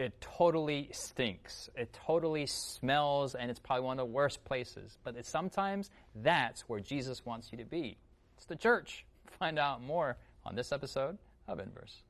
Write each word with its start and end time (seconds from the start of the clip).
it 0.00 0.18
totally 0.22 0.88
stinks. 0.92 1.68
It 1.76 1.92
totally 1.92 2.46
smells, 2.46 3.34
and 3.34 3.50
it's 3.50 3.60
probably 3.60 3.84
one 3.84 3.98
of 3.98 4.06
the 4.06 4.12
worst 4.12 4.42
places. 4.46 4.96
But 5.04 5.22
sometimes 5.26 5.90
that's 6.14 6.62
where 6.62 6.80
Jesus 6.80 7.26
wants 7.26 7.52
you 7.52 7.58
to 7.58 7.66
be. 7.66 7.98
It's 8.38 8.46
the 8.46 8.56
church. 8.56 9.04
Find 9.38 9.58
out 9.58 9.82
more 9.82 10.16
on 10.46 10.56
this 10.56 10.72
episode 10.72 11.18
of 11.46 11.60
Inverse. 11.60 12.02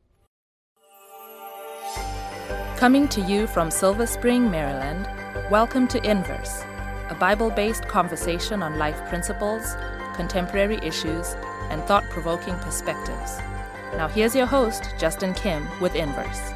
Coming 2.76 3.08
to 3.08 3.21
you 3.22 3.48
from 3.48 3.72
Silver 3.72 4.06
Spring, 4.06 4.48
Maryland, 4.48 5.08
welcome 5.50 5.88
to 5.88 6.08
Inverse, 6.08 6.62
a 7.08 7.16
Bible 7.18 7.50
based 7.50 7.88
conversation 7.88 8.62
on 8.62 8.78
life 8.78 9.04
principles, 9.08 9.74
contemporary 10.14 10.76
issues, 10.76 11.34
and 11.70 11.82
thought 11.82 12.04
provoking 12.10 12.54
perspectives. 12.58 13.38
Now, 13.96 14.06
here's 14.06 14.36
your 14.36 14.46
host, 14.46 14.94
Justin 14.96 15.34
Kim, 15.34 15.66
with 15.80 15.96
Inverse. 15.96 16.52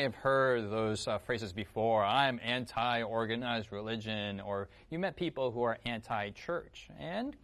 May 0.00 0.04
have 0.04 0.14
heard 0.14 0.70
those 0.70 1.06
uh, 1.06 1.18
phrases 1.18 1.52
before 1.52 2.02
I'm 2.02 2.40
anti 2.42 3.02
organized 3.02 3.70
religion, 3.70 4.40
or 4.40 4.70
you 4.88 4.98
met 4.98 5.14
people 5.14 5.50
who 5.50 5.62
are 5.62 5.76
anti 5.84 6.30
church. 6.30 6.88
And 6.98 7.36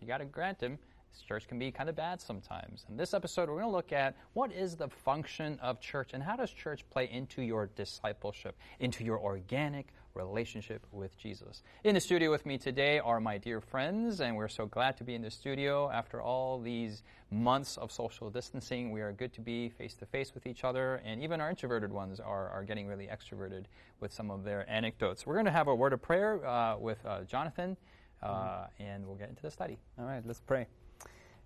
you 0.00 0.06
got 0.06 0.18
to 0.18 0.24
grant 0.24 0.60
them, 0.60 0.78
church 1.26 1.48
can 1.48 1.58
be 1.58 1.72
kind 1.72 1.88
of 1.88 1.96
bad 1.96 2.20
sometimes. 2.20 2.86
In 2.88 2.96
this 2.96 3.14
episode, 3.14 3.48
we're 3.48 3.56
going 3.56 3.66
to 3.66 3.76
look 3.76 3.92
at 3.92 4.14
what 4.34 4.52
is 4.52 4.76
the 4.76 4.86
function 4.86 5.58
of 5.60 5.80
church 5.80 6.10
and 6.12 6.22
how 6.22 6.36
does 6.36 6.52
church 6.52 6.88
play 6.88 7.10
into 7.10 7.42
your 7.42 7.66
discipleship, 7.74 8.56
into 8.78 9.02
your 9.02 9.18
organic 9.18 9.88
relationship 10.14 10.84
with 10.92 11.16
Jesus. 11.18 11.62
In 11.84 11.94
the 11.94 12.00
studio 12.00 12.30
with 12.30 12.44
me 12.46 12.58
today 12.58 12.98
are 12.98 13.20
my 13.20 13.38
dear 13.38 13.60
friends, 13.60 14.20
and 14.20 14.36
we're 14.36 14.48
so 14.48 14.66
glad 14.66 14.96
to 14.98 15.04
be 15.04 15.14
in 15.14 15.22
the 15.22 15.30
studio 15.30 15.90
after 15.90 16.20
all 16.20 16.60
these 16.60 17.02
months 17.30 17.76
of 17.76 17.92
social 17.92 18.30
distancing. 18.30 18.90
We 18.90 19.00
are 19.00 19.12
good 19.12 19.32
to 19.34 19.40
be 19.40 19.68
face 19.68 19.94
to 19.94 20.06
face 20.06 20.34
with 20.34 20.46
each 20.46 20.64
other, 20.64 21.02
and 21.04 21.22
even 21.22 21.40
our 21.40 21.50
introverted 21.50 21.92
ones 21.92 22.20
are, 22.20 22.48
are 22.48 22.64
getting 22.64 22.86
really 22.86 23.06
extroverted 23.06 23.64
with 24.00 24.12
some 24.12 24.30
of 24.30 24.44
their 24.44 24.68
anecdotes. 24.68 25.26
We're 25.26 25.34
going 25.34 25.46
to 25.46 25.52
have 25.52 25.68
a 25.68 25.74
word 25.74 25.92
of 25.92 26.02
prayer 26.02 26.44
uh, 26.46 26.76
with 26.78 27.04
uh, 27.06 27.22
Jonathan, 27.22 27.76
uh, 28.22 28.66
and 28.78 29.06
we'll 29.06 29.16
get 29.16 29.28
into 29.28 29.42
the 29.42 29.50
study. 29.50 29.78
All 29.98 30.04
right, 30.04 30.22
let's 30.26 30.40
pray. 30.40 30.66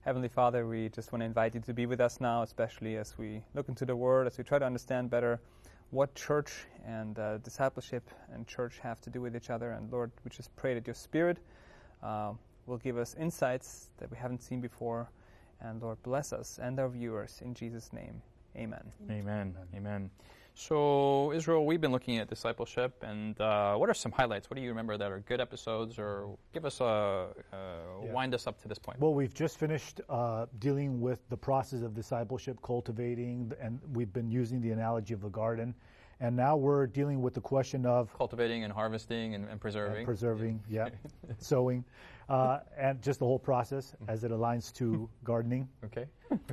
Heavenly 0.04 0.28
Father, 0.28 0.66
we 0.66 0.88
just 0.88 1.12
want 1.12 1.20
to 1.20 1.26
invite 1.26 1.54
you 1.54 1.60
to 1.60 1.72
be 1.72 1.86
with 1.86 2.00
us 2.00 2.20
now, 2.20 2.42
especially 2.42 2.96
as 2.96 3.16
we 3.16 3.40
look 3.54 3.68
into 3.68 3.84
the 3.84 3.94
Word, 3.94 4.26
as 4.26 4.36
we 4.36 4.42
try 4.42 4.58
to 4.58 4.66
understand 4.66 5.10
better 5.10 5.38
what 5.92 6.14
church 6.14 6.50
and 6.86 7.18
uh, 7.18 7.36
discipleship 7.38 8.10
and 8.32 8.46
church 8.46 8.80
have 8.82 9.00
to 9.02 9.10
do 9.10 9.20
with 9.20 9.36
each 9.36 9.50
other. 9.50 9.72
And 9.72 9.92
Lord, 9.92 10.10
we 10.24 10.30
just 10.30 10.54
pray 10.56 10.74
that 10.74 10.86
your 10.86 10.94
Spirit 10.94 11.36
uh, 12.02 12.32
will 12.66 12.78
give 12.78 12.96
us 12.96 13.14
insights 13.20 13.90
that 13.98 14.10
we 14.10 14.16
haven't 14.16 14.42
seen 14.42 14.60
before. 14.60 15.10
And 15.60 15.80
Lord, 15.82 16.02
bless 16.02 16.32
us 16.32 16.58
and 16.60 16.80
our 16.80 16.88
viewers 16.88 17.40
in 17.44 17.54
Jesus' 17.54 17.92
name. 17.92 18.22
Amen. 18.56 18.84
Amen. 19.10 19.54
Amen. 19.76 20.10
So, 20.54 21.32
Israel, 21.32 21.64
we've 21.64 21.80
been 21.80 21.92
looking 21.92 22.18
at 22.18 22.28
discipleship, 22.28 23.02
and 23.02 23.40
uh, 23.40 23.74
what 23.76 23.88
are 23.88 23.94
some 23.94 24.12
highlights? 24.12 24.50
What 24.50 24.56
do 24.56 24.62
you 24.62 24.68
remember 24.68 24.98
that 24.98 25.10
are 25.10 25.20
good 25.20 25.40
episodes, 25.40 25.98
or 25.98 26.36
give 26.52 26.66
us 26.66 26.80
a 26.80 26.84
uh, 26.84 27.56
yeah. 28.04 28.12
wind 28.12 28.34
us 28.34 28.46
up 28.46 28.60
to 28.62 28.68
this 28.68 28.78
point? 28.78 29.00
Well, 29.00 29.14
we've 29.14 29.32
just 29.32 29.58
finished 29.58 30.02
uh, 30.10 30.46
dealing 30.58 31.00
with 31.00 31.26
the 31.30 31.36
process 31.38 31.80
of 31.80 31.94
discipleship, 31.94 32.58
cultivating, 32.62 33.50
and 33.60 33.80
we've 33.94 34.12
been 34.12 34.30
using 34.30 34.60
the 34.60 34.72
analogy 34.72 35.14
of 35.14 35.22
the 35.22 35.30
garden. 35.30 35.74
And 36.20 36.36
now 36.36 36.56
we're 36.56 36.86
dealing 36.86 37.20
with 37.22 37.34
the 37.34 37.40
question 37.40 37.84
of 37.86 38.16
cultivating 38.16 38.62
and 38.62 38.72
harvesting 38.72 39.34
and, 39.34 39.48
and 39.48 39.60
preserving. 39.60 39.96
And 39.98 40.06
preserving, 40.06 40.62
yeah, 40.68 40.90
sowing, 41.38 41.82
uh, 42.28 42.60
and 42.78 43.02
just 43.02 43.20
the 43.20 43.24
whole 43.24 43.38
process 43.38 43.94
as 44.06 44.22
it 44.22 44.30
aligns 44.30 44.72
to 44.74 45.08
gardening. 45.24 45.66
Okay. 45.84 46.06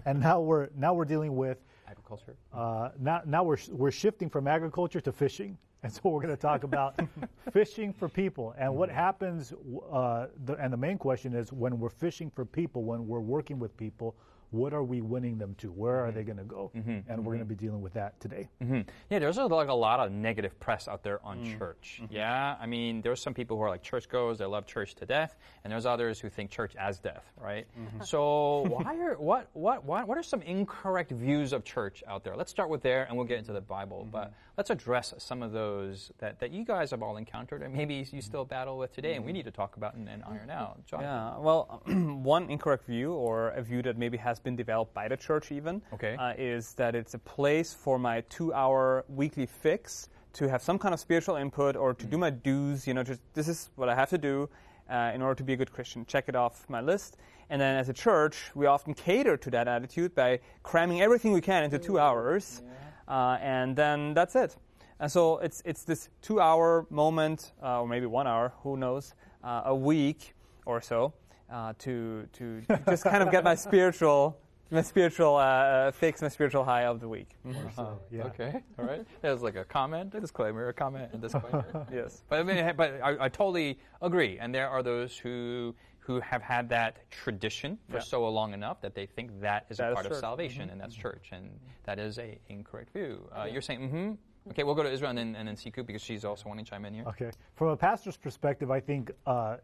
and 0.05 0.19
now 0.19 0.39
we're 0.39 0.69
now 0.75 0.93
we're 0.93 1.05
dealing 1.05 1.35
with 1.35 1.59
agriculture. 1.89 2.35
Uh, 2.53 2.89
now, 2.99 3.21
now 3.25 3.43
we're 3.43 3.57
we're 3.71 3.91
shifting 3.91 4.29
from 4.29 4.47
agriculture 4.47 5.01
to 5.01 5.11
fishing, 5.11 5.57
and 5.83 5.91
so 5.91 6.01
we're 6.05 6.21
going 6.21 6.35
to 6.35 6.41
talk 6.41 6.63
about 6.63 6.99
fishing 7.51 7.93
for 7.93 8.07
people 8.09 8.53
and 8.57 8.73
what 8.73 8.89
happens. 8.89 9.53
Uh, 9.91 10.27
the, 10.45 10.53
and 10.55 10.71
the 10.71 10.77
main 10.77 10.97
question 10.97 11.33
is 11.33 11.51
when 11.51 11.79
we're 11.79 11.89
fishing 11.89 12.29
for 12.29 12.45
people, 12.45 12.83
when 12.83 13.07
we're 13.07 13.19
working 13.19 13.59
with 13.59 13.75
people, 13.77 14.15
what 14.51 14.73
are 14.73 14.83
we 14.83 15.01
winning 15.01 15.37
them 15.37 15.55
to? 15.59 15.67
Where 15.67 15.97
mm-hmm. 15.97 16.09
are 16.09 16.11
they 16.11 16.23
going 16.23 16.37
to 16.37 16.43
go? 16.43 16.71
Mm-hmm. 16.75 16.89
And 16.89 17.05
mm-hmm. 17.05 17.17
we're 17.23 17.33
going 17.33 17.39
to 17.39 17.45
be 17.45 17.55
dealing 17.55 17.81
with 17.81 17.93
that 17.93 18.19
today. 18.19 18.49
Mm-hmm. 18.63 18.81
Yeah, 19.09 19.19
there's 19.19 19.37
like 19.37 19.69
a 19.69 19.73
lot 19.73 19.99
of 19.99 20.11
negative 20.11 20.59
press 20.59 20.87
out 20.87 21.03
there 21.03 21.19
on 21.25 21.39
mm. 21.39 21.57
church. 21.57 21.99
Mm-hmm. 22.01 22.15
Yeah, 22.15 22.55
I 22.59 22.65
mean, 22.65 23.01
there's 23.01 23.21
some 23.21 23.33
people 23.33 23.57
who 23.57 23.63
are 23.63 23.69
like 23.69 23.83
church 23.83 24.09
goers, 24.09 24.37
they 24.37 24.45
love 24.45 24.65
church 24.65 24.95
to 24.95 25.05
death, 25.05 25.37
and 25.63 25.71
there's 25.71 25.85
others 25.85 26.19
who 26.19 26.29
think 26.29 26.49
church 26.51 26.75
as 26.77 26.99
death, 26.99 27.31
right? 27.41 27.67
Mm-hmm. 27.79 28.03
So 28.03 28.65
why 28.67 28.95
are 28.97 29.15
what 29.15 29.49
what 29.53 29.85
what 29.85 30.07
what 30.07 30.17
are 30.17 30.23
some 30.23 30.41
incorrect 30.41 31.11
views 31.11 31.53
of 31.53 31.63
church 31.63 32.03
out 32.07 32.23
there? 32.23 32.35
Let's 32.35 32.51
start 32.51 32.69
with 32.69 32.81
there, 32.81 33.05
and 33.07 33.17
we'll 33.17 33.27
get 33.27 33.39
into 33.39 33.53
the 33.53 33.61
Bible. 33.61 34.07
But 34.11 34.33
let's 34.59 34.69
address 34.69 35.13
some 35.19 35.41
of 35.41 35.53
those 35.53 36.11
that, 36.17 36.37
that 36.41 36.51
you 36.51 36.65
guys 36.65 36.91
have 36.91 37.01
all 37.01 37.15
encountered, 37.15 37.61
and 37.61 37.73
maybe 37.73 38.05
you 38.11 38.21
still 38.21 38.43
battle 38.43 38.77
with 38.77 38.93
today, 38.93 39.13
and 39.13 39.23
we 39.23 39.31
need 39.31 39.45
to 39.45 39.51
talk 39.51 39.77
about 39.77 39.93
and, 39.93 40.09
and 40.09 40.21
iron 40.25 40.49
out. 40.49 40.85
John. 40.85 40.99
Yeah, 40.99 41.37
well, 41.37 41.81
one 41.87 42.49
incorrect 42.49 42.83
view, 42.83 43.13
or 43.13 43.51
a 43.51 43.61
view 43.61 43.81
that 43.83 43.97
maybe 43.97 44.17
has 44.17 44.37
been 44.37 44.57
developed 44.57 44.93
by 44.93 45.07
the 45.07 45.15
church 45.15 45.53
even, 45.53 45.81
okay. 45.93 46.17
uh, 46.17 46.33
is 46.37 46.73
that 46.73 46.93
it's 46.93 47.13
a 47.13 47.19
place 47.19 47.73
for 47.73 47.97
my 47.97 48.19
two-hour 48.27 49.05
weekly 49.07 49.45
fix 49.45 50.09
to 50.33 50.49
have 50.49 50.61
some 50.61 50.77
kind 50.77 50.93
of 50.93 50.99
spiritual 50.99 51.37
input 51.37 51.77
or 51.77 51.93
to 51.93 52.05
mm. 52.05 52.09
do 52.09 52.17
my 52.17 52.29
dues. 52.29 52.85
You 52.85 52.95
know, 52.95 53.03
just 53.03 53.21
this 53.33 53.47
is 53.47 53.69
what 53.77 53.87
I 53.87 53.95
have 53.95 54.09
to 54.09 54.17
do. 54.17 54.49
Uh, 54.89 55.11
in 55.13 55.21
order 55.21 55.35
to 55.35 55.43
be 55.43 55.53
a 55.53 55.55
good 55.55 55.71
Christian, 55.71 56.03
check 56.05 56.25
it 56.27 56.35
off 56.35 56.65
my 56.67 56.81
list. 56.81 57.15
And 57.51 57.61
then 57.61 57.77
as 57.77 57.89
a 57.89 57.93
church, 57.93 58.51
we 58.55 58.65
often 58.65 58.95
cater 58.95 59.37
to 59.37 59.51
that 59.51 59.67
attitude 59.67 60.15
by 60.15 60.39
cramming 60.63 60.99
everything 60.99 61.31
we 61.31 61.41
can 61.41 61.63
into 61.63 61.77
two 61.77 61.99
hours. 61.99 62.63
Yeah. 62.65 62.88
Uh, 63.09 63.37
and 63.41 63.75
then 63.75 64.13
that's 64.13 64.35
it. 64.35 64.55
And 64.99 65.11
so 65.11 65.39
it's, 65.39 65.61
it's 65.65 65.83
this 65.83 66.09
two 66.21 66.39
hour 66.39 66.85
moment, 66.89 67.53
uh, 67.63 67.81
or 67.81 67.87
maybe 67.87 68.05
one 68.05 68.27
hour, 68.27 68.53
who 68.63 68.77
knows, 68.77 69.15
uh, 69.43 69.63
a 69.65 69.75
week 69.75 70.35
or 70.65 70.81
so, 70.81 71.13
uh, 71.51 71.73
to, 71.79 72.27
to 72.33 72.61
just 72.87 73.03
kind 73.03 73.23
of 73.23 73.31
get 73.31 73.43
my 73.43 73.55
spiritual 73.55 74.39
my 74.71 74.81
spiritual 74.81 75.35
uh, 75.35 75.91
fix, 75.91 76.21
my 76.21 76.27
spiritual 76.27 76.63
high 76.63 76.85
of 76.85 76.99
the 76.99 77.07
week. 77.07 77.29
Mm-hmm. 77.45 77.69
So, 77.75 77.99
yeah. 78.11 78.23
Okay, 78.25 78.61
all 78.77 78.85
right. 78.85 79.05
That 79.21 79.31
was 79.31 79.41
like 79.41 79.55
a 79.55 79.63
comment, 79.63 80.13
a 80.13 80.19
disclaimer, 80.19 80.67
a 80.67 80.73
comment, 80.73 81.09
and 81.11 81.21
disclaimer. 81.21 81.87
yes. 81.93 82.23
But 82.29 82.39
I 82.39 82.43
mean, 82.43 82.73
but 82.75 82.99
I, 83.01 83.25
I, 83.25 83.29
totally 83.29 83.79
agree. 84.01 84.37
And 84.39 84.53
there 84.53 84.69
are 84.69 84.83
those 84.83 85.17
who 85.17 85.75
who 86.09 86.19
have 86.21 86.41
had 86.41 86.67
that 86.67 87.07
tradition 87.11 87.77
for 87.87 87.97
yeah. 87.97 88.01
so 88.01 88.27
long 88.27 88.51
enough 88.55 88.81
that 88.81 88.95
they 88.95 89.05
think 89.05 89.29
that 89.39 89.67
is 89.69 89.77
that 89.77 89.91
a 89.91 89.93
part 89.93 90.07
is 90.07 90.13
of 90.13 90.17
salvation, 90.17 90.63
mm-hmm. 90.63 90.71
and 90.71 90.81
that's 90.81 90.95
church, 90.95 91.29
and 91.31 91.51
that 91.83 91.99
is 91.99 92.17
a 92.17 92.39
incorrect 92.47 92.91
view. 92.91 93.29
Uh, 93.31 93.43
yeah. 93.45 93.53
You're 93.53 93.61
saying, 93.61 93.79
mm-hmm. 93.79 94.11
Okay, 94.49 94.63
we'll 94.63 94.73
go 94.73 94.81
to 94.81 94.91
Israel 94.91 95.11
and 95.11 95.19
then, 95.19 95.35
and 95.35 95.47
then 95.47 95.55
Sikhu 95.55 95.85
because 95.85 96.01
she's 96.01 96.25
also 96.25 96.49
wanting 96.49 96.65
to 96.65 96.71
chime 96.71 96.83
in 96.85 96.95
here. 96.95 97.03
Okay. 97.09 97.29
From 97.53 97.67
a 97.67 97.77
pastor's 97.77 98.17
perspective, 98.17 98.71
I 98.71 98.79
think 98.79 99.11
uh, 99.27 99.57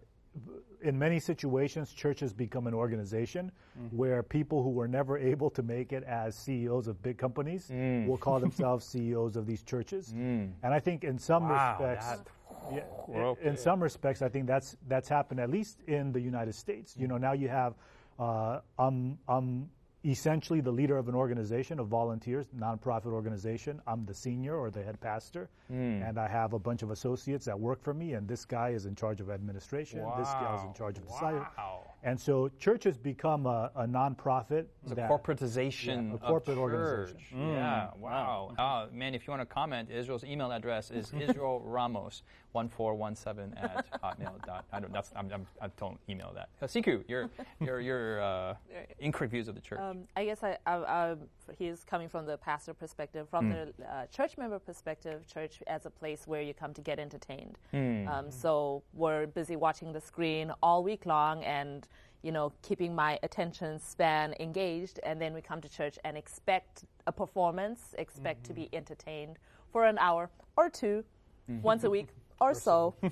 in 0.83 0.99
many 0.99 1.19
situations, 1.19 1.91
churches 1.93 2.31
become 2.31 2.67
an 2.67 2.75
organization 2.75 3.51
mm-hmm. 3.79 3.97
where 3.97 4.21
people 4.21 4.61
who 4.61 4.69
were 4.69 4.87
never 4.87 5.17
able 5.17 5.49
to 5.49 5.63
make 5.63 5.93
it 5.93 6.03
as 6.03 6.35
CEOs 6.35 6.87
of 6.87 7.01
big 7.01 7.17
companies 7.17 7.71
mm. 7.73 8.05
will 8.05 8.17
call 8.17 8.39
themselves 8.45 8.85
CEOs 8.85 9.35
of 9.35 9.47
these 9.47 9.63
churches. 9.63 10.13
Mm. 10.15 10.51
And 10.61 10.73
I 10.73 10.79
think 10.79 11.03
in 11.03 11.17
some 11.17 11.49
wow, 11.49 11.77
respects, 11.79 12.29
yeah, 12.71 13.33
in 13.41 13.57
some 13.57 13.81
respects, 13.81 14.21
I 14.21 14.29
think 14.29 14.47
that's 14.47 14.75
that's 14.87 15.09
happened 15.09 15.39
at 15.39 15.49
least 15.49 15.79
in 15.87 16.11
the 16.11 16.21
United 16.21 16.55
States. 16.55 16.95
You 16.97 17.07
know, 17.07 17.17
now 17.17 17.33
you 17.33 17.49
have 17.49 17.75
uh, 18.19 18.59
um, 18.79 19.17
um, 19.27 19.69
essentially 20.05 20.61
the 20.61 20.71
leader 20.71 20.97
of 20.97 21.09
an 21.09 21.15
organization 21.15 21.79
of 21.79 21.87
volunteers, 21.87 22.45
nonprofit 22.57 23.07
organization. 23.07 23.81
I'm 23.87 24.05
the 24.05 24.13
senior 24.13 24.55
or 24.55 24.69
the 24.69 24.83
head 24.83 24.99
pastor, 25.01 25.49
mm. 25.71 26.07
and 26.07 26.19
I 26.19 26.27
have 26.27 26.53
a 26.53 26.59
bunch 26.59 26.83
of 26.83 26.91
associates 26.91 27.45
that 27.45 27.59
work 27.59 27.81
for 27.83 27.93
me. 27.93 28.13
And 28.13 28.27
this 28.27 28.45
guy 28.45 28.69
is 28.69 28.85
in 28.85 28.95
charge 28.95 29.19
of 29.21 29.29
administration. 29.29 30.01
Wow. 30.01 30.15
This 30.17 30.29
guy 30.29 30.55
is 30.55 30.63
in 30.63 30.73
charge 30.73 30.97
of 30.97 31.05
wow. 31.07 31.81
And 32.03 32.19
so 32.19 32.49
churches 32.59 32.97
become 32.97 33.47
a, 33.47 33.71
a 33.75 33.87
nonprofit. 33.87 34.65
It's 34.83 34.91
a 34.91 34.95
corporatization. 34.95 36.09
Yeah, 36.09 36.15
a 36.15 36.17
corporate 36.19 36.59
organization. 36.59 37.17
Mm. 37.35 37.53
Yeah, 37.53 37.89
wow. 37.97 38.53
Uh, 38.65 38.87
man, 38.91 39.13
if 39.13 39.27
you 39.27 39.31
want 39.31 39.41
to 39.41 39.45
comment, 39.45 39.89
Israel's 39.91 40.23
email 40.23 40.51
address 40.51 40.91
is 40.91 41.11
Israel 41.19 41.61
Ramos 41.63 42.23
1417 42.55 43.57
at 43.61 44.01
hotmail. 44.03 44.43
Dot, 44.45 44.65
I 44.71 44.79
don't, 44.79 44.93
that's, 44.93 45.11
I'm, 45.15 45.29
I'm, 45.31 45.45
I 45.61 45.67
do 45.67 45.73
not 45.81 45.97
email 46.09 46.31
that. 46.33 46.49
Uh, 46.61 46.65
Sikhu, 46.65 47.03
your, 47.07 47.29
your, 47.59 47.79
your 47.81 48.21
uh, 48.21 48.55
incorrect 48.99 49.31
views 49.31 49.47
of 49.47 49.55
the 49.55 49.61
church. 49.61 49.79
Um, 49.79 50.07
I 50.15 50.25
guess 50.25 50.43
I, 50.43 50.57
I, 50.65 50.75
I, 50.75 51.15
he's 51.57 51.83
coming 51.83 52.07
from 52.07 52.25
the 52.25 52.37
pastor 52.37 52.73
perspective. 52.73 53.27
From 53.29 53.51
mm. 53.51 53.71
the 53.77 53.85
uh, 53.85 54.05
church 54.07 54.37
member 54.37 54.59
perspective, 54.59 55.27
church 55.27 55.61
as 55.67 55.85
a 55.85 55.89
place 55.89 56.25
where 56.25 56.41
you 56.41 56.53
come 56.53 56.73
to 56.73 56.81
get 56.81 56.97
entertained. 56.99 57.57
Mm. 57.73 58.07
Um, 58.07 58.31
so 58.31 58.83
we're 58.93 59.27
busy 59.27 59.55
watching 59.55 59.91
the 59.91 60.01
screen 60.01 60.51
all 60.63 60.83
week 60.83 61.05
long 61.05 61.43
and 61.43 61.87
you 62.25 62.31
know, 62.31 62.51
keeping 62.63 62.95
my 62.95 63.19
attention 63.21 63.79
span 63.79 64.33
engaged, 64.39 64.99
and 65.03 65.21
then 65.21 65.31
we 65.31 65.41
come 65.41 65.61
to 65.61 65.69
church 65.69 65.99
and 66.03 66.17
expect 66.17 66.83
a 67.05 67.11
performance, 67.11 67.93
expect 67.99 68.41
mm-hmm. 68.41 68.47
to 68.47 68.61
be 68.61 68.69
entertained 68.75 69.37
for 69.71 69.85
an 69.85 69.99
hour 69.99 70.31
or 70.57 70.67
2 70.67 71.03
mm-hmm. 71.51 71.61
once 71.61 71.83
a 71.83 71.89
week 71.89 72.07
or 72.39 72.53
so. 72.53 72.95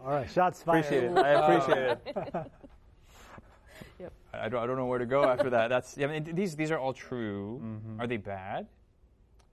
All 0.00 0.10
right, 0.10 0.30
shots 0.30 0.62
fired. 0.62 0.84
Appreciate 0.84 1.04
it. 1.04 1.18
I 1.18 1.28
appreciate 1.30 1.84
it. 1.88 2.00
yep. 4.00 4.12
I 4.32 4.48
don't, 4.48 4.62
I 4.62 4.66
don't 4.66 4.76
know 4.76 4.86
where 4.86 4.98
to 4.98 5.06
go 5.06 5.24
after 5.24 5.50
that. 5.50 5.68
That's 5.68 5.98
I 5.98 6.06
mean, 6.06 6.34
these 6.34 6.56
these 6.56 6.70
are 6.70 6.78
all 6.78 6.92
true. 6.92 7.60
Mm-hmm. 7.62 8.00
Are 8.00 8.06
they 8.06 8.16
bad? 8.16 8.66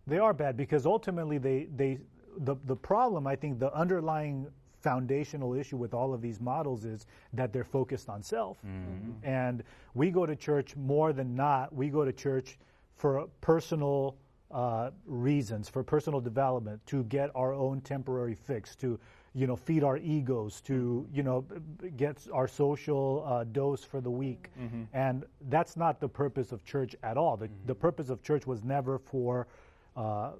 They 0.08 0.18
are 0.18 0.34
bad 0.34 0.56
because 0.58 0.86
ultimately 0.86 1.38
they 1.38 1.68
they 1.76 2.00
the 2.38 2.56
the 2.66 2.76
problem 2.76 3.28
I 3.28 3.36
think 3.36 3.60
the 3.60 3.74
underlying 3.74 4.48
foundational 4.82 5.54
issue 5.54 5.78
with 5.78 5.94
all 5.94 6.14
of 6.14 6.22
these 6.22 6.40
models 6.40 6.86
is 6.86 7.06
that 7.34 7.52
they're 7.52 7.64
focused 7.64 8.10
on 8.10 8.24
self. 8.24 8.58
Mm-hmm. 8.66 9.12
And 9.24 9.64
we 9.94 10.10
go 10.10 10.26
to 10.26 10.36
church 10.36 10.76
more 10.76 11.12
than 11.12 11.36
not. 11.36 11.74
We 11.76 11.90
go 11.90 12.06
to 12.06 12.14
church 12.14 12.58
for 12.96 13.28
personal 13.42 14.16
uh, 14.52 14.92
reasons, 15.06 15.70
for 15.70 15.84
personal 15.84 16.20
development, 16.20 16.86
to 16.88 17.04
get 17.06 17.30
our 17.36 17.54
own 17.54 17.82
temporary 17.82 18.36
fix, 18.36 18.76
to 18.78 19.00
you 19.36 19.46
know, 19.46 19.56
feed 19.56 19.84
our 19.84 19.98
egos, 19.98 20.60
to 20.62 21.08
you 21.14 21.24
know, 21.24 21.46
get 21.98 22.18
our 22.34 22.48
social 22.48 23.24
uh, 23.28 23.44
dose 23.44 23.84
for 23.84 24.02
the 24.02 24.10
week, 24.10 24.50
mm-hmm. 24.60 24.84
and 24.94 25.24
that's 25.50 25.78
not 25.78 26.00
the 26.00 26.10
purpose 26.10 26.52
of 26.52 26.66
church 26.66 26.96
at 27.04 27.16
all. 27.16 27.38
The, 27.38 27.46
mm-hmm. 27.46 27.68
the 27.68 27.76
purpose 27.76 28.10
of 28.10 28.24
church 28.24 28.48
was 28.48 28.64
never 28.64 28.98
for 28.98 29.48
uh, 29.96 30.32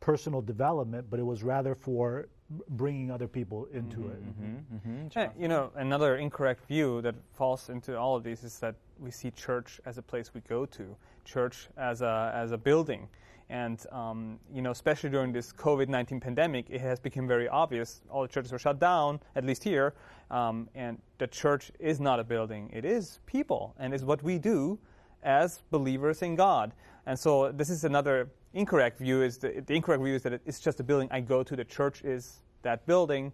personal 0.00 0.42
development, 0.42 1.06
but 1.08 1.18
it 1.18 1.22
was 1.24 1.42
rather 1.42 1.74
for 1.74 2.28
bringing 2.70 3.10
other 3.10 3.26
people 3.26 3.66
into 3.72 3.96
mm-hmm, 3.96 4.10
it. 4.10 4.22
Mm-hmm, 4.22 4.90
mm-hmm. 4.90 5.06
Yeah, 5.16 5.30
you 5.38 5.48
know, 5.48 5.72
another 5.74 6.16
incorrect 6.16 6.66
view 6.68 7.00
that 7.02 7.14
falls 7.32 7.70
into 7.70 7.98
all 7.98 8.14
of 8.14 8.22
these 8.22 8.44
is 8.44 8.58
that 8.60 8.76
we 9.00 9.10
see 9.10 9.30
church 9.30 9.80
as 9.84 9.98
a 9.98 10.02
place 10.02 10.32
we 10.32 10.42
go 10.42 10.66
to, 10.66 10.94
church 11.24 11.68
as 11.76 12.02
a 12.02 12.32
as 12.34 12.52
a 12.52 12.58
building. 12.58 13.08
And 13.48 13.80
um, 13.92 14.38
you 14.52 14.62
know, 14.62 14.72
especially 14.72 15.10
during 15.10 15.32
this 15.32 15.52
COVID-19 15.52 16.20
pandemic, 16.20 16.66
it 16.68 16.80
has 16.80 16.98
become 16.98 17.28
very 17.28 17.48
obvious. 17.48 18.00
All 18.10 18.22
the 18.22 18.28
churches 18.28 18.52
were 18.52 18.58
shut 18.58 18.80
down, 18.80 19.20
at 19.36 19.44
least 19.44 19.62
here, 19.62 19.94
um, 20.30 20.68
and 20.74 21.00
the 21.18 21.28
church 21.28 21.70
is 21.78 22.00
not 22.00 22.18
a 22.18 22.24
building; 22.24 22.70
it 22.72 22.84
is 22.84 23.20
people, 23.26 23.74
and 23.78 23.94
it's 23.94 24.02
what 24.02 24.22
we 24.22 24.38
do 24.38 24.78
as 25.22 25.60
believers 25.70 26.22
in 26.22 26.34
God. 26.34 26.72
And 27.06 27.16
so, 27.16 27.52
this 27.52 27.70
is 27.70 27.84
another 27.84 28.30
incorrect 28.52 28.98
view. 28.98 29.22
Is 29.22 29.38
the, 29.38 29.62
the 29.64 29.74
incorrect 29.74 30.02
view 30.02 30.16
is 30.16 30.22
that 30.22 30.40
it's 30.44 30.58
just 30.58 30.80
a 30.80 30.84
building 30.84 31.08
I 31.12 31.20
go 31.20 31.44
to. 31.44 31.54
The 31.54 31.64
church 31.64 32.02
is 32.02 32.40
that 32.62 32.84
building 32.84 33.32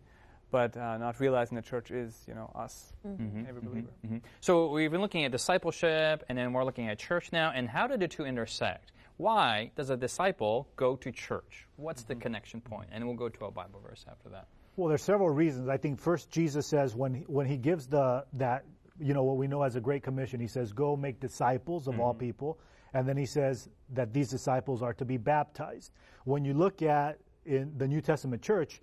but 0.53 0.77
uh, 0.77 0.99
not 0.99 1.19
realizing 1.19 1.57
the 1.57 1.63
church 1.63 1.91
is, 1.91 2.25
you 2.29 2.35
know, 2.35 2.53
us, 2.55 2.93
mm-hmm. 3.05 3.47
every 3.49 3.63
believer. 3.63 3.89
Mm-hmm. 4.07 4.19
So 4.43 4.69
we've 4.69 4.91
been 4.91 5.01
looking 5.01 5.25
at 5.25 5.33
discipleship, 5.33 6.25
and 6.29 6.37
then 6.37 6.53
we're 6.53 6.65
looking 6.65 6.89
at 6.89 6.99
church 6.99 7.33
now. 7.33 7.51
And 7.53 7.69
how 7.69 7.87
do 7.87 7.97
the 7.97 8.07
two 8.07 8.27
intersect? 8.27 8.93
Why 9.17 9.71
does 9.77 9.91
a 9.91 9.97
disciple 9.97 10.69
go 10.77 10.97
to 10.97 11.13
church? 11.13 11.67
What's 11.77 12.03
the 12.03 12.15
mm-hmm. 12.15 12.23
connection 12.23 12.61
point? 12.61 12.89
And 12.93 13.07
we'll 13.07 13.17
go 13.17 13.29
to 13.29 13.45
a 13.45 13.51
Bible 13.51 13.81
verse 13.81 14.05
after 14.11 14.29
that. 14.31 14.47
Well, 14.77 14.89
there's 14.89 15.03
several 15.03 15.31
reasons. 15.31 15.69
I 15.69 15.77
think 15.77 16.01
first 16.01 16.31
Jesus 16.31 16.67
says 16.67 16.95
when 16.95 17.15
he, 17.15 17.23
when 17.27 17.47
he 17.47 17.57
gives 17.57 17.87
the 17.87 18.25
that 18.35 18.65
you 18.99 19.15
know 19.15 19.23
what 19.23 19.37
we 19.37 19.47
know 19.47 19.63
as 19.63 19.77
a 19.77 19.81
great 19.81 20.03
commission, 20.03 20.41
he 20.41 20.47
says 20.47 20.73
go 20.73 20.97
make 20.97 21.21
disciples 21.21 21.87
of 21.87 21.95
mm-hmm. 21.95 22.03
all 22.03 22.15
people, 22.15 22.59
and 22.95 23.07
then 23.07 23.17
he 23.17 23.27
says 23.27 23.69
that 23.91 24.13
these 24.13 24.31
disciples 24.31 24.83
are 24.83 24.95
to 24.95 25.05
be 25.05 25.19
baptized. 25.19 25.93
When 26.25 26.45
you 26.45 26.55
look 26.55 26.83
at 26.83 27.19
in 27.45 27.73
the 27.77 27.87
New 27.87 28.01
Testament 28.01 28.41
church, 28.41 28.81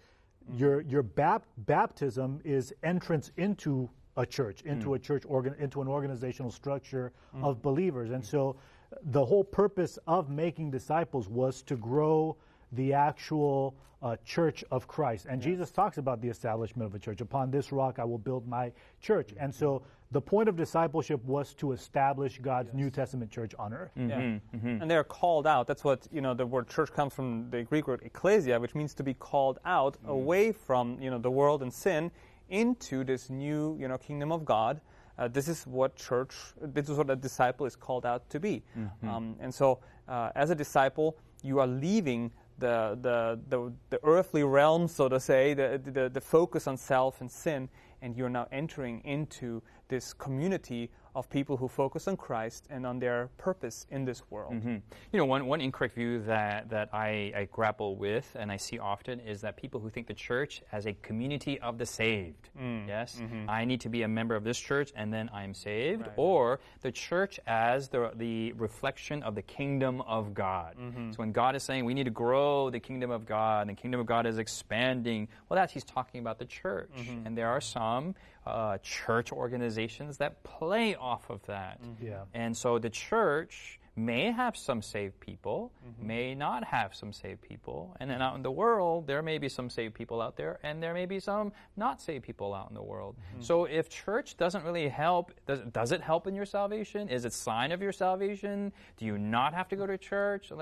mm-hmm. 0.47 0.59
your 0.59 0.81
your 0.81 1.03
bap- 1.03 1.47
baptism 1.57 2.39
is 2.43 2.71
entrance 2.83 3.31
into 3.37 3.89
a 4.15 4.25
church, 4.25 4.61
into 4.61 4.87
mm-hmm. 4.87 4.93
a 4.95 4.99
church 4.99 5.23
organ, 5.25 5.55
into 5.59 5.81
an 5.81 5.87
organizational 5.87 6.51
structure 6.51 7.13
mm. 7.35 7.43
of 7.43 7.61
believers, 7.61 8.11
and 8.11 8.23
so 8.25 8.57
the 9.03 9.24
whole 9.24 9.44
purpose 9.44 10.00
of 10.07 10.30
making 10.30 10.71
disciples 10.71 11.27
was 11.27 11.62
to 11.63 11.75
grow 11.75 12.36
the 12.71 12.94
actual 12.94 13.75
uh, 14.01 14.15
church 14.25 14.63
of 14.71 14.88
Christ. 14.88 15.25
And 15.30 15.41
yes. 15.41 15.45
Jesus 15.50 15.71
talks 15.71 15.97
about 15.97 16.21
the 16.21 16.30
establishment 16.30 16.88
of 16.88 16.95
a 16.95 17.00
church. 17.00 17.21
Upon 17.21 17.51
this 17.51 17.71
rock 17.71 18.00
I 18.00 18.06
will 18.06 18.18
build 18.18 18.47
my 18.47 18.71
church. 19.01 19.31
And 19.38 19.53
so 19.53 19.81
the 20.12 20.21
point 20.21 20.50
of 20.50 20.56
discipleship 20.56 21.24
was 21.25 21.53
to 21.56 21.71
establish 21.71 22.39
God's 22.41 22.69
yes. 22.69 22.75
New 22.75 22.89
Testament 22.89 23.30
church 23.30 23.53
on 23.59 23.74
earth. 23.74 23.91
Mm-hmm, 23.97 24.09
yeah. 24.09 24.39
mm-hmm. 24.56 24.81
And 24.81 24.89
they're 24.89 25.03
called 25.03 25.45
out. 25.45 25.68
That's 25.68 25.83
what, 25.83 26.07
you 26.12 26.21
know, 26.21 26.33
the 26.33 26.45
word 26.45 26.69
church 26.69 26.92
comes 26.94 27.13
from 27.13 27.50
the 27.50 27.63
Greek 27.63 27.88
word 27.88 28.01
ecclesia, 28.03 28.59
which 28.59 28.74
means 28.74 28.94
to 28.95 29.03
be 29.03 29.13
called 29.13 29.59
out 29.65 29.95
mm-hmm. 29.95 30.09
away 30.09 30.51
from, 30.51 31.00
you 31.01 31.12
know, 31.12 31.19
the 31.19 31.31
world 31.31 31.62
and 31.62 31.71
sin 31.71 32.12
into 32.50 33.03
this 33.03 33.30
new, 33.30 33.77
you 33.80 33.88
know, 33.88 33.97
kingdom 33.97 34.31
of 34.31 34.45
God. 34.45 34.81
Uh, 35.19 35.27
this 35.27 35.50
is 35.50 35.68
what 35.68 35.95
church, 35.98 36.33
this 36.62 36.88
is 36.88 36.98
what 36.98 37.10
a 37.10 37.16
disciple 37.16 37.66
is 37.66 37.75
called 37.75 38.06
out 38.06 38.27
to 38.30 38.39
be. 38.39 38.63
Mm-hmm. 38.77 39.10
Um, 39.10 39.36
and 39.42 39.54
so, 39.54 39.80
uh, 40.07 40.30
as 40.33 40.50
a 40.50 40.56
disciple, 40.56 41.18
you 41.44 41.60
are 41.60 41.68
leaving 41.68 42.31
the, 42.57 42.98
the, 43.01 43.39
the, 43.50 43.71
the, 43.89 44.00
earthly 44.04 44.44
realm, 44.44 44.88
so 44.88 45.10
to 45.10 45.19
say, 45.19 45.54
the, 45.54 45.81
the, 45.83 46.10
the 46.10 46.21
focus 46.21 46.68
on 46.68 46.77
self 46.77 47.19
and 47.19 47.30
sin, 47.30 47.68
and 48.01 48.16
you're 48.16 48.30
now 48.30 48.48
entering 48.51 49.01
into 49.04 49.62
this 49.89 50.13
community 50.13 50.89
of 51.19 51.30
people 51.30 51.57
who 51.57 51.68
focus 51.68 52.07
on 52.07 52.16
Christ 52.16 52.66
and 52.69 52.86
on 52.86 52.98
their 52.98 53.30
purpose 53.38 53.86
in 53.92 54.06
this 54.06 54.24
world. 54.30 54.54
Mm-hmm. 54.54 54.77
You 55.12 55.19
know, 55.19 55.25
one, 55.25 55.45
one 55.45 55.60
incorrect 55.60 55.95
view 55.95 56.21
that, 56.24 56.69
that 56.69 56.89
I, 56.94 57.33
I, 57.36 57.48
grapple 57.51 57.98
with 57.98 58.36
and 58.39 58.50
I 58.50 58.56
see 58.56 58.80
often 58.80 59.19
is 59.19 59.42
that 59.42 59.57
people 59.57 59.81
who 59.81 59.89
think 59.89 60.07
the 60.07 60.13
church 60.13 60.62
as 60.71 60.86
a 60.86 60.94
community 60.94 61.60
of 61.60 61.77
the 61.77 61.86
saved. 61.86 62.50
Mm. 62.57 62.88
Yes, 62.88 63.19
mm-hmm. 63.21 63.50
I 63.50 63.66
need 63.66 63.81
to 63.81 63.89
be 63.89 64.04
a 64.04 64.07
member 64.07 64.36
of 64.36 64.45
this 64.45 64.57
church 64.57 64.94
and 64.95 65.13
then 65.13 65.30
I'm 65.33 65.54
saved. 65.54 66.04
Right. 66.04 66.12
Or 66.16 66.62
the 66.81 66.92
church 66.92 67.39
as 67.45 67.89
the, 67.89 68.12
the 68.16 68.54
reflection 68.54 69.21
of 69.24 69.36
the 69.36 69.42
kingdom 69.42 70.00
of 70.01 70.33
God. 70.33 70.77
Mm-hmm. 70.80 71.12
So 71.12 71.18
when 71.18 71.33
God 71.33 71.56
is 71.57 71.63
saying 71.63 71.83
we 71.83 71.94
need 71.94 72.06
to 72.06 72.12
grow 72.12 72.69
the 72.69 72.80
kingdom 72.80 73.12
of 73.12 73.25
God 73.25 73.68
and 73.68 73.77
the 73.77 73.81
kingdom 73.81 74.00
of 74.00 74.06
God 74.06 74.25
is 74.25 74.38
expanding, 74.38 75.27
well, 75.50 75.60
that's 75.60 75.74
He's 75.74 75.83
talking 75.83 76.21
about 76.21 76.39
the 76.39 76.45
church. 76.45 76.92
Mm-hmm. 76.98 77.27
And 77.27 77.38
there 77.38 77.50
are 77.50 77.62
some 77.62 78.16
uh, 78.45 78.77
church 78.80 79.31
organizations 79.31 80.18
that 80.18 80.44
play 80.44 80.95
off 80.95 81.30
of 81.30 81.45
that. 81.45 81.81
Mm-hmm. 81.81 82.07
Yeah. 82.07 82.24
And 82.33 82.56
so 82.56 82.80
the 82.80 82.89
church 82.89 83.80
may 83.99 84.31
have 84.31 84.55
some 84.55 84.81
saved 84.81 85.19
people, 85.19 85.71
mm-hmm. 85.85 86.07
may 86.07 86.35
not 86.35 86.63
have 86.63 86.95
some 86.95 87.11
saved 87.11 87.41
people. 87.41 87.95
And 87.99 88.09
then 88.09 88.21
out 88.21 88.35
in 88.35 88.41
the 88.41 88.51
world, 88.51 89.05
there 89.07 89.21
may 89.21 89.37
be 89.37 89.49
some 89.49 89.69
saved 89.69 89.93
people 89.93 90.21
out 90.21 90.37
there, 90.37 90.59
and 90.63 90.81
there 90.81 90.93
may 90.93 91.05
be 91.05 91.19
some 91.19 91.51
not 91.75 92.01
saved 92.01 92.23
people 92.23 92.53
out 92.53 92.69
in 92.69 92.75
the 92.75 92.81
world. 92.81 93.15
Mm-hmm. 93.17 93.41
So 93.41 93.65
if 93.65 93.89
church 93.89 94.37
doesn't 94.37 94.63
really 94.63 94.87
help, 94.87 95.31
does, 95.45 95.59
does 95.71 95.91
it 95.91 96.01
help 96.01 96.27
in 96.27 96.35
your 96.35 96.45
salvation? 96.45 97.09
Is 97.09 97.25
it 97.25 97.33
sign 97.33 97.71
of 97.71 97.81
your 97.81 97.91
salvation? 97.91 98.71
Do 98.97 99.05
you 99.05 99.17
not 99.17 99.53
have 99.53 99.67
to 99.69 99.75
go 99.75 99.85
to 99.85 99.97
church? 99.97 100.51
Uh, 100.51 100.57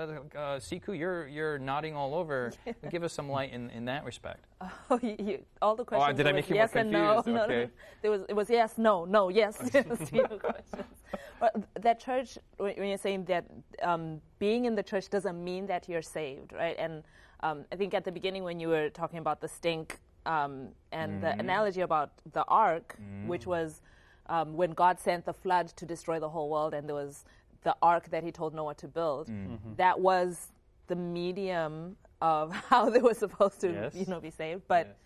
Sikhu, 0.58 0.98
you're, 0.98 1.28
you're 1.28 1.58
nodding 1.58 1.94
all 1.94 2.14
over. 2.14 2.52
Give 2.90 3.04
us 3.04 3.12
some 3.12 3.28
light 3.28 3.52
in, 3.52 3.70
in 3.70 3.84
that 3.86 4.04
respect. 4.04 4.46
Oh, 4.90 4.98
you, 5.02 5.16
you, 5.18 5.44
all 5.60 5.76
the 5.76 5.84
questions. 5.84 6.14
Oh, 6.14 6.16
did 6.16 6.26
I 6.26 6.32
make 6.32 6.48
you 6.48 6.56
yes 6.56 6.74
more 6.74 6.82
confused? 6.82 6.96
And 6.96 7.04
no, 7.04 7.18
okay. 7.18 7.30
no, 7.32 7.46
no. 7.46 7.70
There 8.00 8.10
was, 8.10 8.22
it 8.28 8.32
was 8.34 8.48
yes, 8.48 8.78
no, 8.78 9.04
no, 9.04 9.28
yes. 9.28 9.56
questions. 9.58 10.94
But 11.40 11.62
that 11.80 12.00
church, 12.00 12.38
when 12.56 12.88
you're 12.88 12.98
saying 12.98 13.24
that 13.28 13.44
um, 13.82 14.20
being 14.38 14.64
in 14.64 14.74
the 14.74 14.82
church 14.82 15.08
doesn't 15.08 15.42
mean 15.42 15.66
that 15.66 15.88
you're 15.88 16.02
saved, 16.02 16.52
right? 16.52 16.76
And 16.78 17.02
um, 17.40 17.64
I 17.72 17.76
think 17.76 17.94
at 17.94 18.04
the 18.04 18.12
beginning 18.12 18.42
when 18.42 18.58
you 18.58 18.68
were 18.68 18.90
talking 18.90 19.18
about 19.18 19.40
the 19.40 19.48
stink 19.48 19.98
um, 20.26 20.68
and 20.92 21.12
mm-hmm. 21.12 21.20
the 21.22 21.38
analogy 21.38 21.80
about 21.82 22.10
the 22.32 22.44
ark, 22.44 22.96
mm-hmm. 23.00 23.28
which 23.28 23.46
was 23.46 23.80
um, 24.26 24.56
when 24.56 24.72
God 24.72 24.98
sent 24.98 25.24
the 25.24 25.32
flood 25.32 25.68
to 25.68 25.86
destroy 25.86 26.20
the 26.20 26.28
whole 26.28 26.50
world, 26.50 26.74
and 26.74 26.88
there 26.88 26.96
was 26.96 27.24
the 27.62 27.74
ark 27.80 28.10
that 28.10 28.22
He 28.22 28.32
told 28.32 28.54
Noah 28.54 28.74
to 28.74 28.88
build. 28.88 29.28
Mm-hmm. 29.28 29.74
That 29.76 30.00
was 30.00 30.48
the 30.88 30.96
medium 30.96 31.96
of 32.20 32.52
how 32.70 32.90
they 32.90 33.00
were 33.00 33.14
supposed 33.14 33.60
to, 33.60 33.72
yes. 33.72 33.94
you 33.94 34.06
know, 34.06 34.20
be 34.20 34.30
saved. 34.30 34.62
But, 34.68 34.86
yes. 34.86 34.96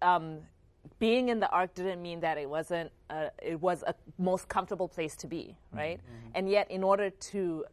but 0.00 0.06
um, 0.06 0.38
being 0.98 1.28
in 1.28 1.40
the 1.40 1.48
ark 1.50 1.74
didn't 1.74 2.00
mean 2.00 2.20
that 2.20 2.38
it 2.38 2.48
wasn't 2.48 2.90
a, 3.10 3.30
it 3.42 3.60
was 3.60 3.82
a 3.86 3.94
most 4.18 4.48
comfortable 4.48 4.88
place 4.88 5.16
to 5.16 5.26
be 5.26 5.56
mm-hmm. 5.56 5.78
right 5.78 5.98
mm-hmm. 5.98 6.30
and 6.34 6.48
yet 6.48 6.70
in 6.70 6.82
order 6.82 7.10
to 7.10 7.64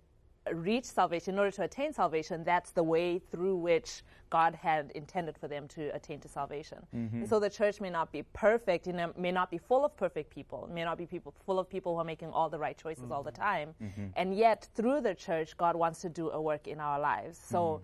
reach 0.53 0.85
salvation 0.85 1.35
in 1.35 1.39
order 1.39 1.51
to 1.51 1.63
attain 1.63 1.93
salvation 1.93 2.43
that's 2.43 2.71
the 2.71 2.81
way 2.81 3.19
through 3.19 3.55
which 3.55 4.03
god 4.29 4.55
had 4.55 4.91
intended 4.95 5.37
for 5.37 5.47
them 5.47 5.67
to 5.67 5.89
attain 5.89 6.19
to 6.19 6.27
salvation 6.27 6.79
mm-hmm. 6.95 7.25
so 7.25 7.39
the 7.39 7.49
church 7.49 7.79
may 7.79 7.89
not 7.89 8.11
be 8.11 8.23
perfect 8.33 8.87
you 8.87 8.93
know, 8.93 9.11
may 9.17 9.31
not 9.31 9.51
be 9.51 9.57
full 9.57 9.85
of 9.85 9.95
perfect 9.95 10.29
people 10.29 10.65
it 10.65 10.73
may 10.73 10.83
not 10.83 10.97
be 10.97 11.05
people 11.05 11.33
full 11.45 11.59
of 11.59 11.69
people 11.69 11.93
who 11.93 11.99
are 11.99 12.05
making 12.05 12.29
all 12.29 12.49
the 12.49 12.57
right 12.57 12.77
choices 12.77 13.03
mm-hmm. 13.03 13.13
all 13.13 13.23
the 13.23 13.31
mm-hmm. 13.31 13.41
time 13.41 13.75
mm-hmm. 13.83 14.05
and 14.15 14.35
yet 14.35 14.67
through 14.75 15.01
the 15.01 15.13
church 15.13 15.55
god 15.57 15.75
wants 15.75 16.01
to 16.01 16.09
do 16.09 16.31
a 16.31 16.41
work 16.41 16.67
in 16.67 16.79
our 16.79 16.99
lives 16.99 17.37
so 17.37 17.81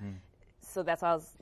so 0.62 0.84
that's 0.84 1.02
how 1.02 1.12
I 1.12 1.16
was 1.16 1.38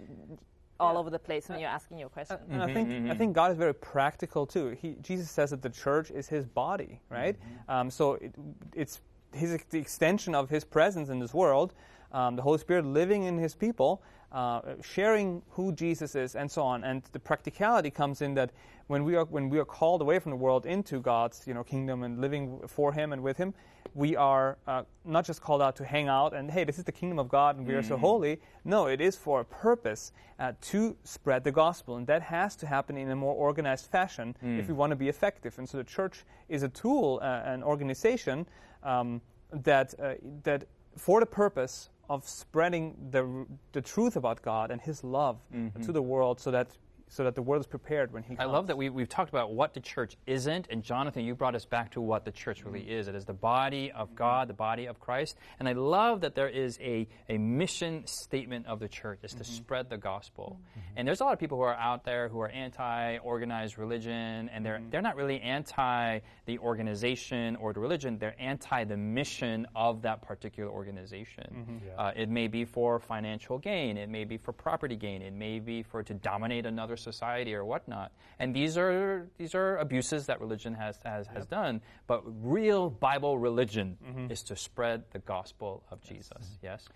all 0.80 0.98
over 0.98 1.10
the 1.10 1.20
place 1.20 1.50
when 1.50 1.60
you're 1.60 1.70
asking 1.70 2.00
your 2.00 2.10
question. 2.10 2.38
And 2.50 2.62
I 2.62 2.74
think 2.74 2.89
mm-hmm. 2.89 3.12
I 3.12 3.15
think 3.15 3.34
God 3.34 3.51
is 3.51 3.58
very 3.58 3.74
practical 3.74 4.46
too. 4.46 4.75
He, 4.82 4.96
Jesus 5.01 5.30
says 5.30 5.51
that 5.51 5.62
the 5.62 5.70
church 5.70 6.12
is 6.12 6.27
His 6.27 6.46
body, 6.46 7.00
right? 7.10 7.36
Mm-hmm. 7.36 7.72
Um, 7.72 7.89
so 7.89 8.13
it, 8.13 8.34
it's 8.75 9.01
his 9.34 9.58
the 9.70 9.80
extension 9.80 10.36
of 10.36 10.50
His 10.50 10.63
presence 10.63 11.10
in 11.10 11.20
this 11.20 11.34
world. 11.34 11.74
Um, 12.12 12.36
the 12.36 12.42
Holy 12.42 12.60
Spirit 12.60 12.86
living 12.86 13.24
in 13.24 13.38
His 13.38 13.56
people, 13.56 14.03
uh, 14.32 14.62
sharing 14.84 15.42
who 15.50 15.72
Jesus 15.72 16.15
is, 16.15 16.36
and 16.36 16.50
so 16.50 16.63
on. 16.63 16.84
And 16.84 17.03
the 17.12 17.20
practicality 17.20 17.89
comes 17.89 18.22
in 18.22 18.36
that 18.36 18.51
when 18.88 19.03
we 19.03 19.15
are 19.15 19.25
when 19.25 19.50
we 19.50 19.60
are 19.60 19.65
called 19.65 20.01
away 20.01 20.20
from 20.20 20.32
the 20.32 20.38
world 20.38 20.65
into 20.65 21.00
God's 21.00 21.44
you 21.48 21.53
know 21.53 21.63
kingdom 21.63 22.03
and 22.03 22.20
living 22.20 22.60
for 22.68 22.94
Him 22.94 23.13
and 23.13 23.22
with 23.24 23.38
Him, 23.38 23.53
we 23.95 24.15
are 24.15 24.57
uh, 24.67 24.83
not 25.05 25.25
just 25.25 25.41
called 25.41 25.62
out 25.62 25.75
to 25.75 25.85
hang 25.85 26.07
out 26.07 26.33
and, 26.33 26.50
hey, 26.50 26.63
this 26.63 26.77
is 26.77 26.83
the 26.83 26.91
kingdom 26.91 27.19
of 27.19 27.29
God 27.29 27.57
and 27.57 27.67
we 27.67 27.73
are 27.73 27.83
so 27.83 27.95
holy. 27.97 28.39
No, 28.65 28.88
it 28.88 29.01
is 29.01 29.15
for 29.15 29.41
a 29.41 29.45
purpose 29.45 30.12
uh, 30.39 30.53
to 30.62 30.95
spread 31.03 31.43
the 31.43 31.51
gospel. 31.51 31.97
And 31.97 32.07
that 32.07 32.21
has 32.23 32.55
to 32.57 32.67
happen 32.67 32.97
in 32.97 33.12
a 33.12 33.15
more 33.15 33.35
organized 33.35 33.88
fashion 33.91 34.35
if 34.59 34.67
we 34.67 34.73
want 34.73 34.91
to 34.91 34.95
be 34.95 35.09
effective. 35.09 35.57
And 35.59 35.69
so 35.69 35.77
the 35.77 35.83
church 35.83 36.25
is 36.50 36.63
a 36.63 36.69
tool, 36.69 37.19
uh, 37.21 37.41
an 37.45 37.62
organization 37.63 38.47
um, 38.83 39.21
that, 39.51 39.93
uh, 40.00 40.15
that 40.43 40.65
for 40.97 41.19
the 41.19 41.25
purpose 41.25 41.89
of 42.09 42.27
spreading 42.27 42.95
the, 43.12 43.45
the 43.71 43.81
truth 43.81 44.15
about 44.15 44.41
God 44.41 44.71
and 44.71 44.81
His 44.81 45.03
love 45.03 45.38
to 45.83 45.91
the 45.91 46.01
world 46.01 46.39
so 46.39 46.51
that 46.51 46.67
so 47.13 47.24
that 47.24 47.36
the 47.36 47.41
world 47.43 47.62
is 47.62 47.67
prepared 47.67 48.12
when 48.12 48.24
He 48.24 48.36
comes. 48.36 48.39
I 48.39 48.51
love 48.51 48.65
that 48.67 48.77
we, 48.77 48.89
we've 48.89 49.08
talked 49.08 49.29
about 49.29 49.53
what 49.53 49.75
the 49.75 49.79
church 49.79 50.17
isn't, 50.25 50.67
and 50.72 50.82
Jonathan, 50.82 51.24
you 51.24 51.36
brought 51.36 51.53
us 51.53 51.63
back 51.63 51.91
to 51.91 52.01
what 52.01 52.25
the 52.25 52.32
church 52.32 52.63
really 52.65 52.82
mm-hmm. 52.82 53.00
is. 53.00 53.08
It 53.08 53.13
is 53.13 53.24
the 53.24 53.34
body 53.34 53.91
of 53.91 54.08
mm-hmm. 54.08 54.17
God, 54.17 54.48
the 54.48 54.55
body 54.55 54.88
of 54.88 55.00
Christ. 55.00 55.38
And 55.60 55.70
I 55.70 55.74
love 55.74 56.22
that 56.22 56.34
there 56.34 56.50
is 56.50 56.79
a, 56.82 57.08
a 57.29 57.38
mission 57.38 58.08
statement 58.08 58.65
of 58.65 58.79
the 58.79 58.88
church, 58.88 59.20
is 59.22 59.34
to 59.34 59.43
mm-hmm. 59.43 59.53
spread 59.53 59.89
the 59.91 59.98
gospel. 59.98 60.60
And 60.96 61.08
there's 61.08 61.22
a 61.22 61.24
lot 61.24 61.34
of 61.34 61.39
people 61.39 61.58
who 61.58 61.63
are 61.63 61.75
out 61.75 62.03
there 62.03 62.29
who 62.29 62.39
are 62.39 62.50
anti 62.50 63.17
organized 63.20 63.77
religion, 63.77 64.50
and 64.50 64.65
they're, 64.65 64.82
they're 64.89 65.01
not 65.01 65.15
really 65.15 65.39
anti 65.41 66.20
the 66.48 66.58
organization 66.58 67.55
or 67.58 67.74
the 67.74 67.79
religion, 67.79 68.17
they're 68.17 68.36
anti 68.39 68.84
the 68.86 68.98
mission 68.98 69.67
of 69.75 70.01
that 70.01 70.24
particular 70.24 70.72
organization. 70.72 71.82
Uh, 71.98 72.12
it 72.15 72.29
may 72.29 72.48
be 72.48 72.65
for 72.65 73.00
financial 73.00 73.60
gain, 73.60 73.98
it 73.98 74.10
may 74.10 74.24
be 74.24 74.38
for 74.38 74.51
property 74.51 74.96
gain, 74.96 75.22
it 75.22 75.34
may 75.34 75.60
be 75.60 75.84
for 75.84 76.01
to 76.01 76.15
dominate 76.15 76.65
another 76.65 76.98
society 77.03 77.53
or 77.53 77.63
whatnot. 77.65 78.12
And 78.39 78.55
these 78.55 78.77
are 78.77 79.27
these 79.38 79.53
are 79.55 79.77
abuses 79.77 80.25
that 80.27 80.41
religion 80.41 80.74
has 80.74 80.98
has, 81.03 81.27
has 81.27 81.45
done. 81.45 81.81
But 82.07 82.24
real 82.25 82.89
Bible 82.89 83.38
religion 83.38 83.98
mm-hmm. 84.03 84.31
is 84.31 84.43
to 84.43 84.55
spread 84.55 85.03
the 85.12 85.19
gospel 85.19 85.83
of 85.91 86.01
Jesus. 86.01 86.57
Yes. 86.62 86.88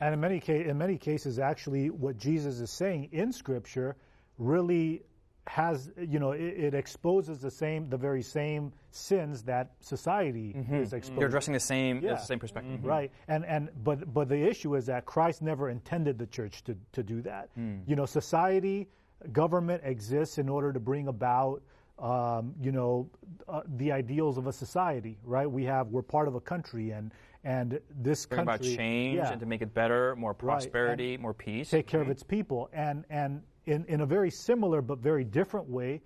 And 0.00 0.14
in 0.14 0.20
many, 0.20 0.40
ca- 0.40 0.64
in 0.64 0.78
many 0.78 0.98
cases, 0.98 1.38
actually, 1.38 1.90
what 1.90 2.16
Jesus 2.16 2.60
is 2.60 2.70
saying 2.70 3.08
in 3.12 3.32
Scripture 3.32 3.96
really 4.38 5.02
has, 5.46 5.90
you 5.98 6.20
know, 6.20 6.32
it, 6.32 6.40
it 6.40 6.74
exposes 6.74 7.40
the 7.40 7.50
same, 7.50 7.88
the 7.88 7.96
very 7.96 8.22
same 8.22 8.72
sins 8.92 9.42
that 9.44 9.72
society 9.80 10.54
mm-hmm. 10.56 10.74
is 10.76 10.88
mm-hmm. 10.88 10.96
exposed. 10.96 11.18
You're 11.18 11.28
addressing 11.28 11.54
the 11.54 11.60
same 11.60 12.00
Yeah. 12.02 12.14
the 12.14 12.18
same 12.18 12.38
perspective. 12.38 12.84
Right, 12.84 13.10
and 13.26 13.44
and 13.44 13.70
but 13.82 14.12
but 14.12 14.28
the 14.28 14.40
issue 14.40 14.76
is 14.76 14.86
that 14.86 15.04
Christ 15.04 15.42
never 15.42 15.68
intended 15.68 16.18
the 16.18 16.26
church 16.26 16.62
to 16.64 16.76
to 16.92 17.02
do 17.02 17.22
that. 17.22 17.48
Mm. 17.58 17.82
You 17.86 17.96
know, 17.96 18.06
society, 18.06 18.88
government 19.32 19.82
exists 19.84 20.38
in 20.38 20.48
order 20.48 20.72
to 20.72 20.80
bring 20.80 21.08
about. 21.08 21.62
Um, 21.98 22.54
you 22.60 22.72
know, 22.72 23.08
uh, 23.46 23.60
the 23.76 23.92
ideals 23.92 24.36
of 24.36 24.48
a 24.48 24.52
society, 24.52 25.18
right? 25.22 25.48
We 25.48 25.62
have, 25.64 25.88
we're 25.88 26.02
part 26.02 26.26
of 26.26 26.34
a 26.34 26.40
country, 26.40 26.90
and 26.90 27.12
and 27.44 27.78
this 28.00 28.26
Bring 28.26 28.44
country 28.44 28.54
about 28.54 28.76
change 28.76 29.16
yeah, 29.16 29.30
and 29.30 29.40
to 29.40 29.46
make 29.46 29.62
it 29.62 29.72
better, 29.74 30.16
more 30.16 30.30
and 30.30 30.38
prosperity, 30.38 31.16
more 31.16 31.34
peace. 31.34 31.70
take 31.70 31.86
care 31.86 32.00
of 32.00 32.08
its 32.08 32.22
people, 32.22 32.70
and 32.72 33.04
and 33.10 33.42
in 33.66 33.84
in 33.86 34.00
a 34.00 34.06
very 34.06 34.30
similar 34.30 34.82
but 34.82 34.98
very 34.98 35.22
different 35.22 35.68
way, 35.68 36.00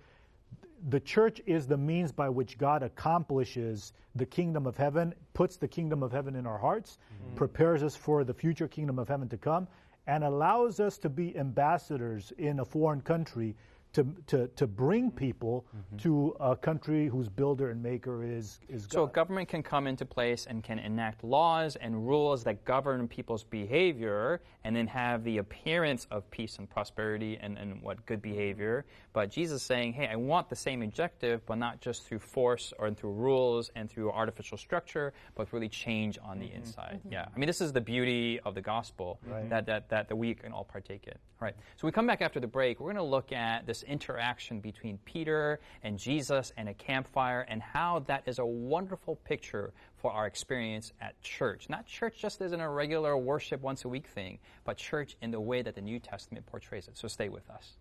the 0.89 0.99
church 0.99 1.41
is 1.45 1.67
the 1.67 1.77
means 1.77 2.11
by 2.11 2.29
which 2.29 2.57
God 2.57 2.83
accomplishes 2.83 3.93
the 4.15 4.25
kingdom 4.25 4.65
of 4.65 4.77
heaven, 4.77 5.13
puts 5.33 5.57
the 5.57 5.67
kingdom 5.67 6.03
of 6.03 6.11
heaven 6.11 6.35
in 6.35 6.45
our 6.45 6.57
hearts, 6.57 6.97
prepares 7.35 7.83
us 7.83 7.95
for 7.95 8.23
the 8.23 8.33
future 8.33 8.67
kingdom 8.67 8.99
of 8.99 9.07
heaven 9.07 9.27
to 9.29 9.37
come, 9.37 9.67
and 10.07 10.23
allows 10.23 10.79
us 10.79 10.97
to 10.97 11.09
be 11.09 11.37
ambassadors 11.37 12.31
in 12.37 12.59
a 12.61 12.65
foreign 12.65 13.01
country 13.01 13.55
to, 13.93 14.05
to, 14.27 14.47
to 14.47 14.67
bring 14.67 15.07
mm-hmm. 15.07 15.17
people 15.17 15.65
mm-hmm. 15.75 15.97
to 15.97 16.35
a 16.39 16.55
country 16.55 17.07
whose 17.07 17.29
builder 17.29 17.71
and 17.71 17.81
maker 17.81 18.23
is, 18.23 18.59
is 18.69 18.85
God. 18.85 18.93
So 18.93 19.03
a 19.05 19.07
government 19.07 19.49
can 19.49 19.63
come 19.63 19.87
into 19.87 20.05
place 20.05 20.45
and 20.47 20.63
can 20.63 20.79
enact 20.79 21.23
laws 21.23 21.75
and 21.77 22.07
rules 22.07 22.43
that 22.43 22.63
govern 22.65 23.07
people's 23.07 23.43
behavior 23.43 24.41
and 24.63 24.75
then 24.75 24.87
have 24.87 25.23
the 25.23 25.37
appearance 25.37 26.07
of 26.11 26.29
peace 26.29 26.57
and 26.57 26.69
prosperity 26.69 27.37
and, 27.41 27.57
and 27.57 27.81
what 27.81 28.05
good 28.05 28.21
behavior. 28.21 28.85
But 29.13 29.31
Jesus 29.31 29.61
is 29.61 29.65
saying, 29.65 29.93
hey, 29.93 30.07
I 30.07 30.15
want 30.15 30.49
the 30.49 30.55
same 30.55 30.81
objective, 30.83 31.45
but 31.45 31.57
not 31.57 31.81
just 31.81 32.03
through 32.05 32.19
force 32.19 32.73
or 32.77 32.91
through 32.91 33.13
rules 33.13 33.71
and 33.75 33.89
through 33.89 34.11
artificial 34.11 34.57
structure, 34.57 35.13
but 35.35 35.51
really 35.53 35.69
change 35.69 36.19
on 36.23 36.39
the 36.39 36.45
mm-hmm. 36.45 36.57
inside. 36.57 36.99
Yeah. 37.09 37.25
I 37.33 37.39
mean, 37.39 37.47
this 37.47 37.61
is 37.61 37.73
the 37.73 37.81
beauty 37.81 38.39
of 38.45 38.53
the 38.53 38.61
gospel 38.61 39.19
that, 39.49 39.65
that, 39.65 39.89
that, 39.89 40.07
that 40.09 40.15
we 40.15 40.33
can 40.33 40.51
all 40.51 40.63
partake 40.63 41.07
in. 41.07 41.13
All 41.39 41.45
right. 41.45 41.55
So 41.75 41.87
we 41.87 41.91
come 41.91 42.07
back 42.07 42.21
after 42.21 42.39
the 42.39 42.47
break. 42.47 42.79
We're 42.79 42.93
going 42.93 42.95
to 42.97 43.03
look 43.03 43.31
at 43.31 43.65
this 43.65 43.76
interaction 43.83 44.59
between 44.59 44.97
Peter 45.05 45.59
and 45.83 45.97
Jesus 45.97 46.51
and 46.57 46.69
a 46.69 46.73
campfire 46.73 47.41
and 47.49 47.61
how 47.61 48.03
that 48.07 48.23
is 48.25 48.39
a 48.39 48.45
wonderful 48.45 49.15
picture 49.17 49.73
for 49.95 50.11
our 50.11 50.27
experience 50.27 50.93
at 51.01 51.19
church. 51.21 51.69
Not 51.69 51.85
church 51.85 52.17
just 52.19 52.41
as 52.41 52.53
in 52.53 52.61
a 52.61 52.69
regular 52.69 53.17
worship 53.17 53.61
once 53.61 53.85
a 53.85 53.89
week 53.89 54.07
thing, 54.07 54.39
but 54.63 54.77
church 54.77 55.17
in 55.21 55.31
the 55.31 55.39
way 55.39 55.61
that 55.61 55.75
the 55.75 55.81
New 55.81 55.99
Testament 55.99 56.45
portrays 56.45 56.87
it. 56.87 56.97
So 56.97 57.07
stay 57.07 57.29
with 57.29 57.49
us. 57.49 57.77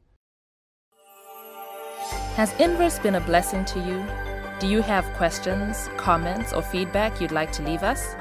Has 2.36 2.52
Inverse 2.60 2.98
been 2.98 3.16
a 3.16 3.20
blessing 3.20 3.64
to 3.66 3.80
you? 3.80 4.04
Do 4.60 4.66
you 4.66 4.80
have 4.82 5.04
questions, 5.14 5.88
comments, 5.96 6.52
or 6.52 6.62
feedback 6.62 7.20
you'd 7.20 7.32
like 7.32 7.52
to 7.52 7.62
leave 7.62 7.82
us? 7.82 8.14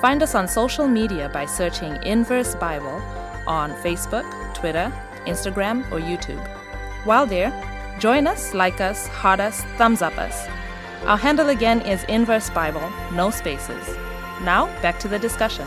Find 0.00 0.22
us 0.22 0.34
on 0.34 0.48
social 0.48 0.88
media 0.88 1.28
by 1.32 1.46
searching 1.46 2.02
Inverse 2.04 2.54
Bible 2.54 3.02
on 3.46 3.72
Facebook, 3.82 4.24
Twitter, 4.54 4.92
Instagram, 5.26 5.90
or 5.92 6.00
YouTube. 6.00 6.57
While 7.08 7.24
there, 7.24 7.50
join 7.98 8.26
us, 8.26 8.52
like 8.52 8.82
us, 8.82 9.06
heart 9.06 9.40
us, 9.40 9.62
thumbs 9.78 10.02
up 10.02 10.18
us. 10.18 10.46
Our 11.06 11.16
handle 11.16 11.48
again 11.48 11.80
is 11.80 12.04
Inverse 12.04 12.50
Bible, 12.50 12.86
no 13.14 13.30
spaces. 13.30 13.96
Now, 14.42 14.66
back 14.82 14.98
to 14.98 15.08
the 15.08 15.18
discussion. 15.18 15.66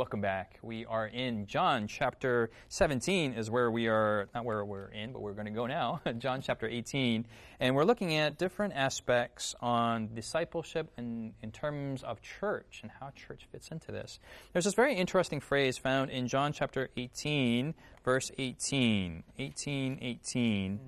Welcome 0.00 0.22
back. 0.22 0.58
We 0.62 0.86
are 0.86 1.06
in 1.08 1.46
John 1.46 1.86
chapter 1.86 2.48
17 2.70 3.34
is 3.34 3.50
where 3.50 3.70
we 3.70 3.86
are, 3.86 4.30
not 4.34 4.46
where 4.46 4.64
we're 4.64 4.88
in, 4.88 5.12
but 5.12 5.20
we're 5.20 5.34
going 5.34 5.44
to 5.44 5.50
go 5.50 5.66
now. 5.66 6.00
John 6.18 6.40
chapter 6.40 6.66
18. 6.66 7.26
And 7.60 7.76
we're 7.76 7.84
looking 7.84 8.14
at 8.14 8.38
different 8.38 8.72
aspects 8.72 9.54
on 9.60 10.14
discipleship 10.14 10.90
and 10.96 11.34
in 11.42 11.52
terms 11.52 12.02
of 12.02 12.22
church 12.22 12.78
and 12.80 12.90
how 12.98 13.10
church 13.10 13.46
fits 13.52 13.68
into 13.68 13.92
this. 13.92 14.20
There's 14.54 14.64
this 14.64 14.72
very 14.72 14.94
interesting 14.94 15.38
phrase 15.38 15.76
found 15.76 16.10
in 16.10 16.28
John 16.28 16.54
chapter 16.54 16.88
18, 16.96 17.74
verse 18.02 18.32
18. 18.38 19.22
18, 19.38 19.98
18. 20.00 20.80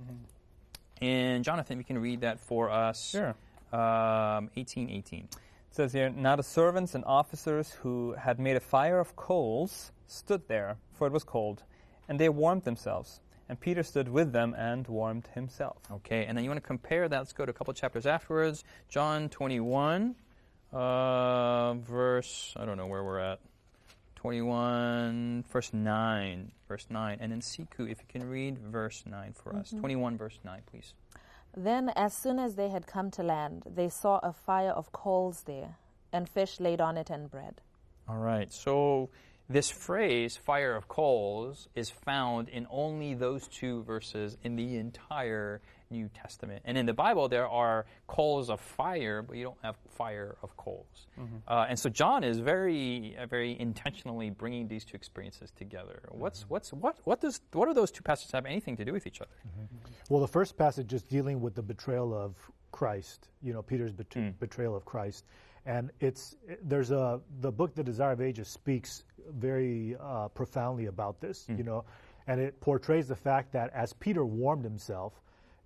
And 1.03 1.45
Jonathan, 1.45 1.77
you 1.77 1.85
can 1.85 1.99
read 1.99 2.23
that 2.23 2.41
for 2.41 2.71
us. 2.71 3.11
Sure. 3.11 3.35
Um, 3.79 4.49
18, 4.57 4.89
18. 4.89 5.29
It 5.73 5.77
says 5.77 5.95
here, 5.95 6.11
Now 6.11 6.37
the 6.37 6.43
servants 6.43 6.95
and 6.95 7.03
officers 7.07 7.71
who 7.71 8.13
had 8.13 8.39
made 8.39 8.57
a 8.57 8.61
fire 8.61 9.01
of 9.01 9.17
coals 9.17 9.91
stood 10.07 10.47
there, 10.47 10.77
for 10.93 11.07
it 11.07 11.15
was 11.15 11.25
cold, 11.25 11.63
and 12.07 12.21
they 12.21 12.29
warmed 12.29 12.65
themselves. 12.65 13.23
And 13.49 13.59
Peter 13.59 13.83
stood 13.83 14.07
with 14.07 14.35
them 14.35 14.55
and 14.59 14.87
warmed 14.87 15.29
himself. 15.35 15.79
Okay, 15.91 16.27
and 16.27 16.37
then 16.37 16.45
you 16.45 16.51
want 16.51 16.63
to 16.63 16.67
compare 16.67 17.09
that. 17.09 17.17
Let's 17.17 17.33
go 17.33 17.47
to 17.47 17.51
a 17.51 17.55
couple 17.55 17.73
chapters 17.73 18.05
afterwards. 18.05 18.65
John 18.91 19.31
21, 19.31 20.15
uh, 20.75 21.73
verse, 21.73 22.53
I 22.55 22.67
don't 22.67 22.77
know 22.77 22.87
where 22.87 23.03
we're 23.03 23.21
at. 23.21 23.41
21, 24.17 25.45
verse 25.51 25.73
9. 25.73 26.53
Verse 26.69 26.87
9. 26.91 27.17
And 27.19 27.33
then 27.33 27.41
Sikhu, 27.41 27.91
if 27.91 27.99
you 27.99 28.07
can 28.11 28.29
read 28.29 28.59
verse 28.59 29.05
9 29.07 29.33
for 29.33 29.57
us. 29.57 29.71
21, 29.71 30.19
verse 30.19 30.39
9, 30.45 30.61
please. 30.71 30.93
Then, 31.55 31.91
as 31.91 32.15
soon 32.15 32.39
as 32.39 32.55
they 32.55 32.71
had 32.71 32.87
come 32.87 33.11
to 33.13 33.23
land, 33.23 33.65
they 33.67 33.89
saw 33.89 34.19
a 34.23 34.33
fire 34.33 34.71
of 34.71 34.93
coals 34.93 35.43
there, 35.43 35.77
and 36.13 36.29
fish 36.29 36.61
laid 36.61 36.81
on 36.81 36.97
it 36.97 37.11
and 37.11 37.31
bread. 37.31 37.61
All 38.09 38.17
right, 38.17 38.53
so 38.53 39.11
this 39.53 39.71
phrase, 39.71 40.37
fire 40.37 40.75
of 40.75 40.89
coals, 40.89 41.69
is 41.75 41.91
found 41.91 42.49
in 42.49 42.67
only 42.71 43.15
those 43.15 43.47
two 43.49 43.83
verses 43.85 44.37
in 44.43 44.57
the 44.57 44.77
entire 44.77 45.61
New 45.91 46.09
Testament. 46.09 46.63
And 46.65 46.79
in 46.79 46.87
the 46.87 46.95
Bible, 46.95 47.29
there 47.29 47.47
are 47.47 47.85
coals 48.07 48.49
of 48.49 48.61
fire, 48.61 49.21
but 49.21 49.37
you 49.37 49.45
don't 49.45 49.59
have 49.63 49.77
fire 49.91 50.37
of 50.43 50.57
coals. 50.57 51.07
Uh, 51.47 51.67
and 51.69 51.79
so 51.79 51.91
John 51.91 52.25
is 52.25 52.39
very, 52.39 53.15
uh, 53.21 53.27
very 53.27 53.59
intentionally 53.61 54.31
bringing 54.31 54.69
these 54.69 54.85
two 54.87 54.95
experiences 54.97 55.51
together. 55.55 56.01
What's, 56.11 56.49
what's, 56.49 56.73
what, 56.73 56.97
what, 57.05 57.21
does, 57.21 57.41
what 57.53 57.67
do 57.69 57.75
those 57.75 57.91
two 57.91 58.03
passages 58.03 58.33
have 58.33 58.47
anything 58.47 58.77
to 58.79 58.85
do 58.87 58.93
with 58.93 59.07
each 59.07 59.21
other? 59.21 59.31
Well, 60.09 60.21
the 60.23 60.29
first 60.29 60.57
passage 60.57 60.95
is 60.95 61.03
dealing 61.03 61.43
with 61.43 61.55
the 61.55 61.63
betrayal 61.63 62.15
of 62.15 62.37
Christ. 62.71 63.29
You 63.43 63.53
know, 63.53 63.61
Peter's 63.63 63.93
bet- 63.93 64.07
Hmm. 64.15 64.31
betrayal 64.41 64.75
of 64.75 64.87
Christ, 64.87 65.25
and 65.67 65.91
it's 66.01 66.37
there's 66.63 66.91
a 66.91 67.21
the 67.41 67.53
book 67.53 67.75
The 67.75 67.85
Desire 67.85 68.13
of 68.13 68.21
Ages 68.23 68.49
speaks 68.49 69.05
very 69.31 69.97
uh, 70.01 70.29
profoundly 70.29 70.87
about 70.87 71.21
this. 71.21 71.47
Hmm. 71.47 71.57
You 71.57 71.65
know, 71.65 71.85
and 72.27 72.41
it 72.41 72.61
portrays 72.61 73.09
the 73.09 73.17
fact 73.17 73.53
that 73.53 73.71
as 73.75 73.93
Peter 73.93 74.25
warmed 74.25 74.65
himself, 74.65 75.13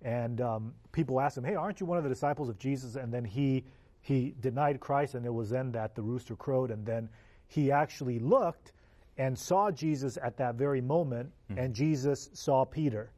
and 0.01 0.41
um, 0.41 0.73
people 0.91 1.19
asked 1.19 1.37
him, 1.37 1.43
"Hey, 1.43 1.55
aren't 1.55 1.79
you 1.79 1.85
one 1.85 1.97
of 1.97 2.03
the 2.03 2.09
disciples 2.09 2.49
of 2.49 2.57
Jesus?" 2.57 2.95
And 2.95 3.13
then 3.13 3.25
he 3.25 3.65
he 4.01 4.33
denied 4.39 4.79
Christ, 4.79 5.15
and 5.15 5.25
it 5.25 5.33
was 5.33 5.49
then 5.49 5.71
that 5.73 5.95
the 5.95 6.01
rooster 6.01 6.35
crowed, 6.35 6.71
and 6.71 6.85
then 6.85 7.09
he 7.47 7.71
actually 7.71 8.19
looked 8.19 8.73
and 9.17 9.37
saw 9.37 9.71
Jesus 9.71 10.17
at 10.21 10.37
that 10.37 10.55
very 10.55 10.81
moment, 10.81 11.31
and 11.57 11.73
Jesus 11.73 12.29
saw 12.33 12.65
Peter. 12.65 13.09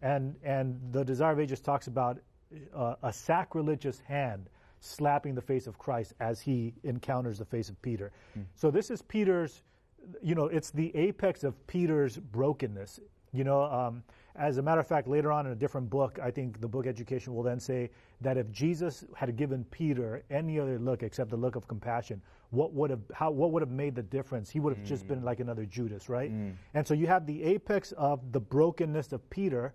And 0.00 0.34
and 0.42 0.80
the 0.90 1.04
Desire 1.04 1.32
of 1.32 1.40
Ages 1.40 1.60
talks 1.60 1.86
about 1.86 2.18
uh, 2.74 2.94
a 3.02 3.12
sacrilegious 3.12 4.00
hand 4.00 4.48
slapping 4.80 5.34
the 5.34 5.42
face 5.42 5.66
of 5.66 5.78
Christ 5.78 6.12
as 6.18 6.40
he 6.40 6.74
encounters 6.82 7.38
the 7.38 7.44
face 7.44 7.68
of 7.68 7.80
Peter. 7.82 8.10
Mm. 8.36 8.46
So 8.56 8.70
this 8.70 8.90
is 8.90 9.00
Peter's, 9.00 9.62
you 10.22 10.34
know, 10.34 10.46
it's 10.46 10.70
the 10.70 10.94
apex 10.96 11.44
of 11.44 11.66
Peter's 11.66 12.16
brokenness. 12.16 13.00
You 13.32 13.44
know, 13.44 13.62
um, 13.62 14.02
as 14.36 14.58
a 14.58 14.62
matter 14.62 14.80
of 14.80 14.86
fact, 14.86 15.08
later 15.08 15.32
on 15.32 15.46
in 15.46 15.52
a 15.52 15.56
different 15.56 15.90
book, 15.90 16.18
I 16.22 16.30
think 16.30 16.60
the 16.60 16.68
book 16.68 16.86
Education 16.86 17.34
will 17.34 17.42
then 17.42 17.60
say 17.60 17.90
that 18.20 18.36
if 18.36 18.50
Jesus 18.50 19.04
had 19.14 19.36
given 19.36 19.64
Peter 19.64 20.22
any 20.30 20.58
other 20.58 20.78
look 20.78 21.02
except 21.02 21.30
the 21.30 21.36
look 21.36 21.56
of 21.56 21.68
compassion, 21.68 22.20
what 22.50 22.72
would 22.74 22.90
have 22.90 23.00
how 23.14 23.30
what 23.30 23.52
would 23.52 23.62
have 23.62 23.70
made 23.70 23.94
the 23.94 24.02
difference? 24.02 24.50
He 24.50 24.60
would 24.60 24.76
have 24.76 24.84
mm. 24.84 24.88
just 24.88 25.08
been 25.08 25.22
like 25.22 25.40
another 25.40 25.64
Judas, 25.64 26.08
right? 26.08 26.30
Mm. 26.30 26.54
And 26.74 26.86
so 26.86 26.94
you 26.94 27.06
have 27.06 27.26
the 27.26 27.42
apex 27.42 27.92
of 27.92 28.32
the 28.32 28.40
brokenness 28.40 29.12
of 29.12 29.28
Peter, 29.30 29.74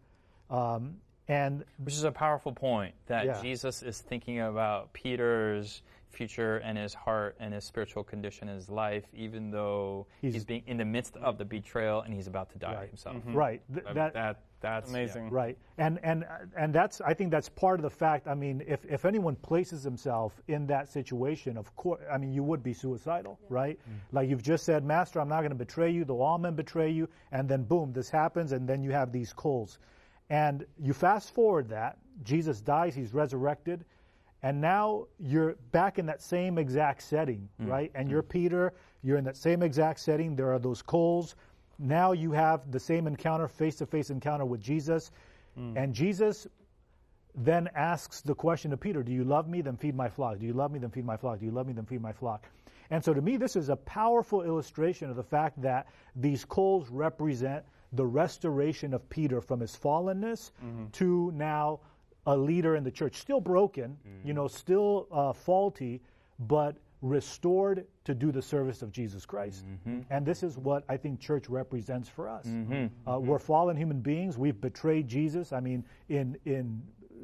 um, 0.50 0.98
and 1.28 1.64
which 1.84 1.96
is 1.96 2.04
a 2.04 2.12
powerful 2.12 2.52
point 2.52 2.94
that 3.08 3.26
yeah. 3.26 3.42
Jesus 3.42 3.82
is 3.82 4.00
thinking 4.00 4.42
about 4.42 4.94
Peter's 4.94 5.82
future 6.18 6.58
and 6.58 6.78
his 6.78 6.94
heart 6.94 7.36
and 7.40 7.54
his 7.54 7.64
spiritual 7.64 8.04
condition 8.04 8.50
in 8.50 8.56
his 8.56 8.70
life, 8.70 9.06
even 9.14 9.52
though 9.52 10.08
he's, 10.22 10.34
he's 10.34 10.46
being 10.46 10.64
in 10.66 10.78
the 10.78 10.86
midst 10.86 11.16
of 11.18 11.38
the 11.38 11.46
betrayal 11.46 12.02
and 12.02 12.14
he's 12.14 12.28
about 12.28 12.50
to 12.52 12.58
die 12.58 12.74
right. 12.74 12.90
himself. 12.90 13.18
Mm-hmm. 13.18 13.34
Right. 13.34 13.62
Th- 13.72 13.86
that, 13.94 14.14
that 14.14 14.42
that's 14.60 14.90
amazing. 14.90 15.26
Yeah. 15.26 15.30
Right. 15.32 15.58
And 15.78 16.00
and 16.04 16.26
and 16.58 16.74
that's 16.74 17.00
I 17.02 17.14
think 17.14 17.30
that's 17.30 17.50
part 17.50 17.80
of 17.80 17.84
the 17.84 17.90
fact. 17.90 18.28
I 18.28 18.34
mean, 18.34 18.64
if 18.68 18.84
if 18.86 19.06
anyone 19.06 19.36
places 19.36 19.84
himself 19.84 20.42
in 20.48 20.66
that 20.68 20.90
situation, 20.90 21.58
of 21.58 21.76
course, 21.76 22.02
I 22.12 22.18
mean, 22.18 22.34
you 22.34 22.44
would 22.44 22.64
be 22.64 22.74
suicidal, 22.74 23.40
yeah. 23.44 23.48
right? 23.50 23.80
Mm. 23.80 23.94
Like 24.12 24.30
you've 24.30 24.44
just 24.44 24.66
said, 24.66 24.84
Master, 24.84 25.22
I'm 25.22 25.30
not 25.30 25.40
going 25.40 25.52
to 25.52 25.56
betray 25.56 25.92
you. 25.92 26.04
The 26.06 26.16
all 26.16 26.40
men 26.40 26.56
betray 26.56 26.90
you, 26.90 27.08
and 27.32 27.48
then 27.48 27.64
boom, 27.64 27.94
this 27.94 28.10
happens, 28.10 28.52
and 28.52 28.68
then 28.68 28.82
you 28.82 28.92
have 28.92 29.12
these 29.12 29.34
coals. 29.34 29.78
And 30.30 30.66
you 30.78 30.94
fast 30.94 31.34
forward 31.34 31.70
that, 31.70 31.98
Jesus 32.24 32.60
dies, 32.60 32.94
he's 32.94 33.14
resurrected, 33.14 33.86
and 34.44 34.62
now 34.62 35.08
you're 35.20 35.56
back 35.72 36.00
in 36.00 36.06
that 36.06 36.22
same 36.22 36.58
exact 36.58 37.02
setting, 37.02 37.50
mm. 37.62 37.68
right? 37.68 37.92
And 37.96 38.08
mm. 38.08 38.12
you're 38.12 38.24
Peter, 38.24 38.74
you're 39.04 39.18
in 39.18 39.24
that 39.24 39.38
same 39.38 39.64
exact 39.64 40.00
setting. 40.00 40.36
There 40.36 40.52
are 40.54 40.60
those 40.60 40.82
coals. 40.82 41.36
Now 41.80 42.12
you 42.12 42.32
have 42.32 42.72
the 42.72 42.80
same 42.80 43.08
encounter, 43.08 43.48
face 43.48 43.76
to 43.78 43.86
face 43.86 44.10
encounter 44.10 44.46
with 44.46 44.62
Jesus. 44.62 45.12
Mm. 45.58 45.76
And 45.76 45.94
Jesus 45.94 46.48
then 47.36 47.70
asks 47.76 48.22
the 48.22 48.34
question 48.34 48.72
to 48.72 48.78
Peter 48.78 49.04
Do 49.04 49.12
you 49.12 49.24
love 49.24 49.48
me? 49.48 49.62
Then 49.62 49.78
feed 49.78 49.96
my 49.96 50.10
flock. 50.10 50.40
Do 50.40 50.46
you 50.46 50.54
love 50.54 50.72
me? 50.72 50.80
Then 50.80 50.90
feed 50.90 51.06
my 51.06 51.18
flock. 51.18 51.40
Do 51.40 51.46
you 51.46 51.52
love 51.52 51.68
me? 51.68 51.74
Then 51.74 51.86
feed 51.86 52.02
my 52.02 52.14
flock. 52.14 52.48
And 52.90 53.04
so 53.04 53.14
to 53.14 53.22
me, 53.22 53.38
this 53.38 53.56
is 53.56 53.70
a 53.70 53.76
powerful 53.76 54.44
illustration 54.44 55.10
of 55.10 55.16
the 55.16 55.24
fact 55.24 55.62
that 55.62 55.88
these 56.16 56.46
coals 56.46 56.90
represent 56.90 57.66
the 57.94 58.06
restoration 58.06 58.94
of 58.94 59.08
Peter 59.10 59.42
from 59.42 59.60
his 59.60 59.76
fallenness 59.76 60.52
mm-hmm. 60.64 60.86
to 60.94 61.32
now 61.36 61.80
a 62.28 62.38
leader 62.38 62.76
in 62.76 62.84
the 62.84 62.92
church, 62.92 63.16
still 63.16 63.42
broken, 63.42 63.98
mm-hmm. 64.08 64.28
you 64.28 64.34
know, 64.34 64.48
still 64.48 65.08
uh, 65.12 65.34
faulty, 65.34 66.02
but 66.40 66.78
restored 67.02 67.86
to 68.04 68.14
do 68.14 68.32
the 68.32 68.42
service 68.42 68.82
of 68.82 68.92
Jesus 68.92 69.26
Christ. 69.26 69.66
Mm-hmm. 69.66 70.02
And 70.10 70.26
this 70.26 70.44
is 70.44 70.58
what 70.58 70.84
I 70.90 70.98
think 70.98 71.20
church 71.20 71.48
represents 71.48 72.10
for 72.10 72.28
us. 72.28 72.46
Mm-hmm. 72.46 72.74
Uh, 72.74 73.12
mm-hmm. 73.12 73.28
we're 73.28 73.40
fallen 73.40 73.78
human 73.78 74.02
beings. 74.02 74.38
We've 74.38 74.60
betrayed 74.60 75.08
Jesus. 75.08 75.54
I 75.54 75.60
mean, 75.60 75.84
in 76.10 76.38
in 76.46 76.82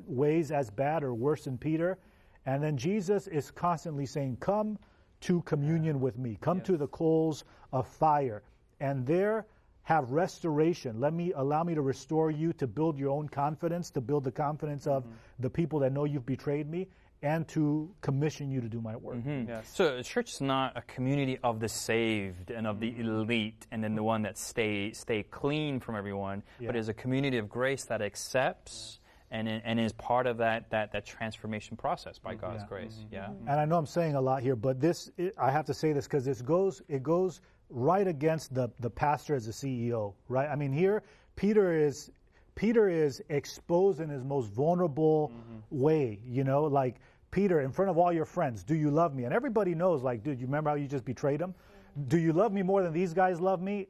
ways 0.08 0.52
as 0.52 0.70
bad 0.70 1.04
or 1.04 1.14
worse 1.14 1.46
than 1.46 1.58
Peter. 1.58 1.98
And 2.46 2.62
then 2.62 2.78
Jesus 2.78 3.28
is 3.28 3.52
constantly 3.52 4.06
saying, 4.06 4.38
"Come 4.40 4.78
to 5.22 5.42
communion 5.42 6.00
with 6.00 6.18
me. 6.18 6.38
Come 6.42 6.58
yes. 6.58 6.68
to 6.68 6.78
the 6.78 6.88
coals 6.88 7.44
of 7.72 7.88
fire." 7.88 8.44
And 8.80 9.06
there 9.06 9.46
have 9.84 10.10
restoration. 10.12 11.00
Let 11.00 11.14
me 11.14 11.34
allow 11.36 11.64
me 11.64 11.76
to 11.76 11.82
restore 11.82 12.32
you 12.32 12.54
to 12.54 12.68
build 12.68 12.98
your 12.98 13.12
own 13.12 13.28
confidence, 13.28 13.90
to 13.92 14.02
build 14.02 14.24
the 14.24 14.32
confidence 14.32 14.88
of 14.88 15.04
mm-hmm. 15.04 15.14
the 15.40 15.50
people 15.50 15.80
that 15.80 15.92
know 15.92 16.06
you've 16.06 16.26
betrayed 16.26 16.70
me, 16.70 16.88
and 17.22 17.48
to 17.48 17.90
commission 18.02 18.52
you 18.52 18.60
to 18.62 18.68
do 18.68 18.82
my 18.82 18.96
work. 18.96 19.16
Mm-hmm. 19.16 19.50
Yes. 19.50 19.72
So 19.74 19.96
the 19.96 20.04
church 20.04 20.34
is 20.34 20.42
not 20.42 20.76
a 20.78 20.82
community 20.82 21.40
of 21.44 21.60
the 21.60 21.70
saved 21.70 22.52
and 22.52 22.68
of 22.68 22.80
the 22.80 22.92
mm-hmm. 22.92 23.02
elite 23.02 23.66
and 23.72 23.84
then 23.84 23.96
the 23.96 24.04
one 24.04 24.24
that 24.24 24.38
stay 24.38 24.92
stay 24.92 25.24
clean 25.24 25.80
from 25.80 25.96
everyone, 25.96 26.44
yeah. 26.60 26.68
but 26.68 26.76
is 26.76 26.90
a 26.90 26.94
community 26.94 27.38
of 27.38 27.50
grace 27.50 27.86
that 27.86 28.02
accepts 28.02 29.00
and, 29.32 29.48
and 29.48 29.80
is 29.80 29.92
part 29.94 30.28
of 30.28 30.38
that, 30.38 30.70
that, 30.70 30.92
that 30.92 31.06
transformation 31.06 31.76
process 31.76 32.20
by 32.20 32.36
God's 32.36 32.62
yeah. 32.62 32.68
grace. 32.68 32.94
Mm-hmm. 32.94 33.16
Yeah. 33.16 33.30
And 33.48 33.60
I 33.60 33.66
know 33.66 33.78
I'm 33.78 33.88
saying 33.88 34.14
a 34.16 34.22
lot 34.22 34.44
here, 34.44 34.56
but 34.56 34.80
this 34.80 35.10
it, 35.18 35.34
I 35.40 35.50
have 35.50 35.66
to 35.66 35.74
say 35.74 35.92
this 35.92 36.06
because 36.06 36.24
this 36.24 36.42
goes 36.42 36.82
it 36.88 37.04
goes 37.04 37.42
right 37.74 38.08
against 38.08 38.54
the, 38.54 38.70
the 38.80 38.90
pastor 38.90 39.36
as 39.36 39.48
a 39.48 39.52
CEO, 39.52 40.14
right? 40.30 40.48
I 40.48 40.56
mean, 40.56 40.72
here, 40.72 41.04
Peter 41.36 41.74
is 41.74 42.12
Peter 42.56 42.88
is 42.88 43.22
exposed 43.30 44.00
in 44.00 44.10
his 44.10 44.24
most 44.24 44.52
vulnerable 44.52 45.30
mm-hmm. 45.30 45.82
way, 45.82 46.20
you 46.24 46.44
know, 46.44 46.66
like 46.66 46.98
Peter 47.32 47.62
in 47.62 47.72
front 47.72 47.90
of 47.90 47.98
all 47.98 48.14
your 48.14 48.26
friends, 48.26 48.64
do 48.64 48.76
you 48.76 48.92
love 48.92 49.16
me? 49.16 49.24
And 49.24 49.34
everybody 49.34 49.74
knows, 49.74 50.04
like, 50.04 50.24
dude, 50.24 50.40
you 50.40 50.46
remember 50.46 50.70
how 50.70 50.76
you 50.76 50.88
just 50.88 51.04
betrayed 51.04 51.42
him? 51.42 51.56
Mm-hmm. 51.56 52.10
Do 52.10 52.20
you 52.20 52.32
love 52.32 52.54
me 52.54 52.62
more 52.62 52.84
than 52.84 52.94
these 52.94 53.14
guys 53.14 53.42
love 53.42 53.60
me? 53.60 53.88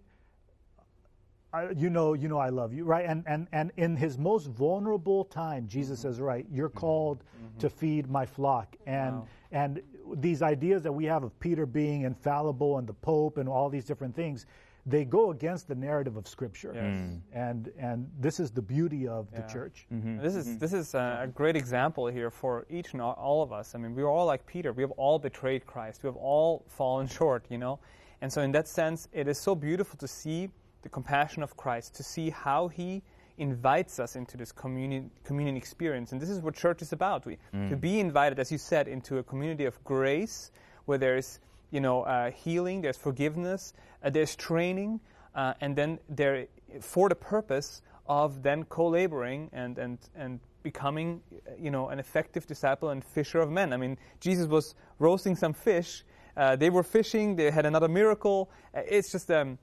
I, 1.52 1.70
you 1.72 1.90
know, 1.90 2.14
you 2.14 2.30
know, 2.30 2.40
I 2.40 2.50
love 2.50 2.74
you, 2.74 2.86
right? 2.86 3.06
And 3.06 3.24
and 3.28 3.48
and 3.52 3.72
in 3.78 3.96
his 3.96 4.18
most 4.18 4.48
vulnerable 4.48 5.26
time, 5.26 5.68
Jesus 5.68 6.00
mm-hmm. 6.00 6.08
says, 6.08 6.22
right, 6.22 6.46
you're 6.50 6.70
mm-hmm. 6.70 6.80
called 6.80 7.20
mm-hmm. 7.20 7.60
to 7.60 7.70
feed 7.70 8.10
my 8.10 8.26
flock, 8.26 8.76
and 8.88 9.18
wow. 9.18 9.28
And 9.54 9.82
these 10.16 10.42
ideas 10.42 10.82
that 10.84 10.92
we 10.92 11.06
have 11.06 11.24
of 11.24 11.40
Peter 11.40 11.66
being 11.66 12.02
infallible 12.02 12.80
and 12.80 12.88
the 12.88 12.94
Pope 12.94 13.38
and 13.38 13.48
all 13.48 13.70
these 13.70 13.86
different 13.86 14.16
things, 14.16 14.48
they 14.88 15.06
go 15.06 15.30
against 15.30 15.68
the 15.68 15.76
narrative 15.76 16.18
of 16.18 16.28
Scripture. 16.28 16.72
Yes. 16.74 16.84
Mm. 16.84 17.20
And 17.32 17.72
and 17.78 18.10
this 18.20 18.40
is 18.40 18.52
the 18.52 18.64
beauty 18.64 19.08
of 19.08 19.28
yeah. 19.32 19.42
the 19.42 19.54
church. 19.54 19.86
Mm-hmm. 19.94 20.18
This 20.18 20.36
is 20.36 20.48
mm-hmm. 20.48 20.58
this 20.58 20.74
is 20.74 20.96
a, 20.96 21.30
great 21.34 21.56
example 21.56 22.08
here 22.08 22.32
for 22.32 22.66
each 22.70 22.94
and 22.94 23.02
all 23.02 23.44
of 23.44 23.54
us. 23.54 23.76
I 23.76 23.78
mean, 23.78 23.96
we're 23.96 24.10
all 24.10 24.26
like 24.26 24.46
Peter. 24.46 24.74
We 24.74 24.82
have 24.82 24.92
all 24.92 25.20
betrayed 25.20 25.66
Christ. 25.68 26.04
We 26.04 26.08
have 26.08 26.18
all 26.18 26.66
fallen 26.68 27.08
short. 27.20 27.46
You 27.50 27.60
know, 27.60 27.80
and 28.22 28.34
so 28.34 28.42
in 28.42 28.52
that 28.54 28.68
sense, 28.68 29.08
it 29.14 29.28
is 29.28 29.38
so 29.38 29.54
beautiful 29.54 29.98
to 30.00 30.08
see 30.08 30.50
the 30.82 30.90
compassion 30.90 31.44
of 31.44 31.56
Christ, 31.56 31.96
to 31.96 32.04
see 32.04 32.32
how 32.32 32.68
He 32.70 33.04
invites 33.38 34.00
us 34.00 34.16
into 34.16 34.38
this 34.38 34.52
communion, 34.52 35.10
communion 35.24 35.58
experience. 35.58 36.12
And 36.12 36.22
this 36.22 36.30
is 36.30 36.40
what 36.40 36.56
church 36.56 36.82
is 36.82 36.94
about. 36.94 37.26
We, 37.26 37.38
mm. 37.54 37.70
To 37.70 37.76
be 37.76 38.00
invited, 38.00 38.40
as 38.40 38.52
you 38.52 38.58
said, 38.58 38.88
into 38.88 39.18
a 39.18 39.24
community 39.24 39.66
of 39.66 39.84
grace 39.84 40.52
where 40.86 40.98
there's 40.98 41.40
you 41.74 41.82
know, 41.82 42.04
uh, 42.04 42.30
healing, 42.30 42.82
there's 42.82 42.98
forgiveness, 42.98 43.74
uh, 44.04 44.10
there's 44.12 44.36
training, 44.36 45.00
uh, 45.34 45.56
and 45.60 45.76
then 45.76 45.98
there, 46.08 46.46
for 46.80 47.10
the 47.10 47.16
purpose 47.16 47.82
of 48.08 48.44
then 48.44 48.64
co-laboring 48.66 49.50
and, 49.52 49.80
and, 49.80 49.98
and 50.16 50.40
becoming, 50.62 51.20
you 51.60 51.72
know, 51.72 51.90
an 51.90 51.98
effective 51.98 52.46
disciple 52.46 52.92
and 52.92 53.04
fisher 53.04 53.40
of 53.40 53.50
men. 53.50 53.74
I 53.74 53.78
mean, 53.78 53.98
Jesus 54.20 54.46
was 54.48 54.76
roasting 55.00 55.36
some 55.36 55.54
fish. 55.54 56.06
Uh, 56.38 56.56
they 56.56 56.70
were 56.70 56.84
fishing. 56.84 57.36
They 57.36 57.50
had 57.50 57.66
another 57.66 57.88
miracle. 57.88 58.52
Uh, 58.76 58.82
it's 58.86 59.12
just 59.12 59.32
um, 59.32 59.58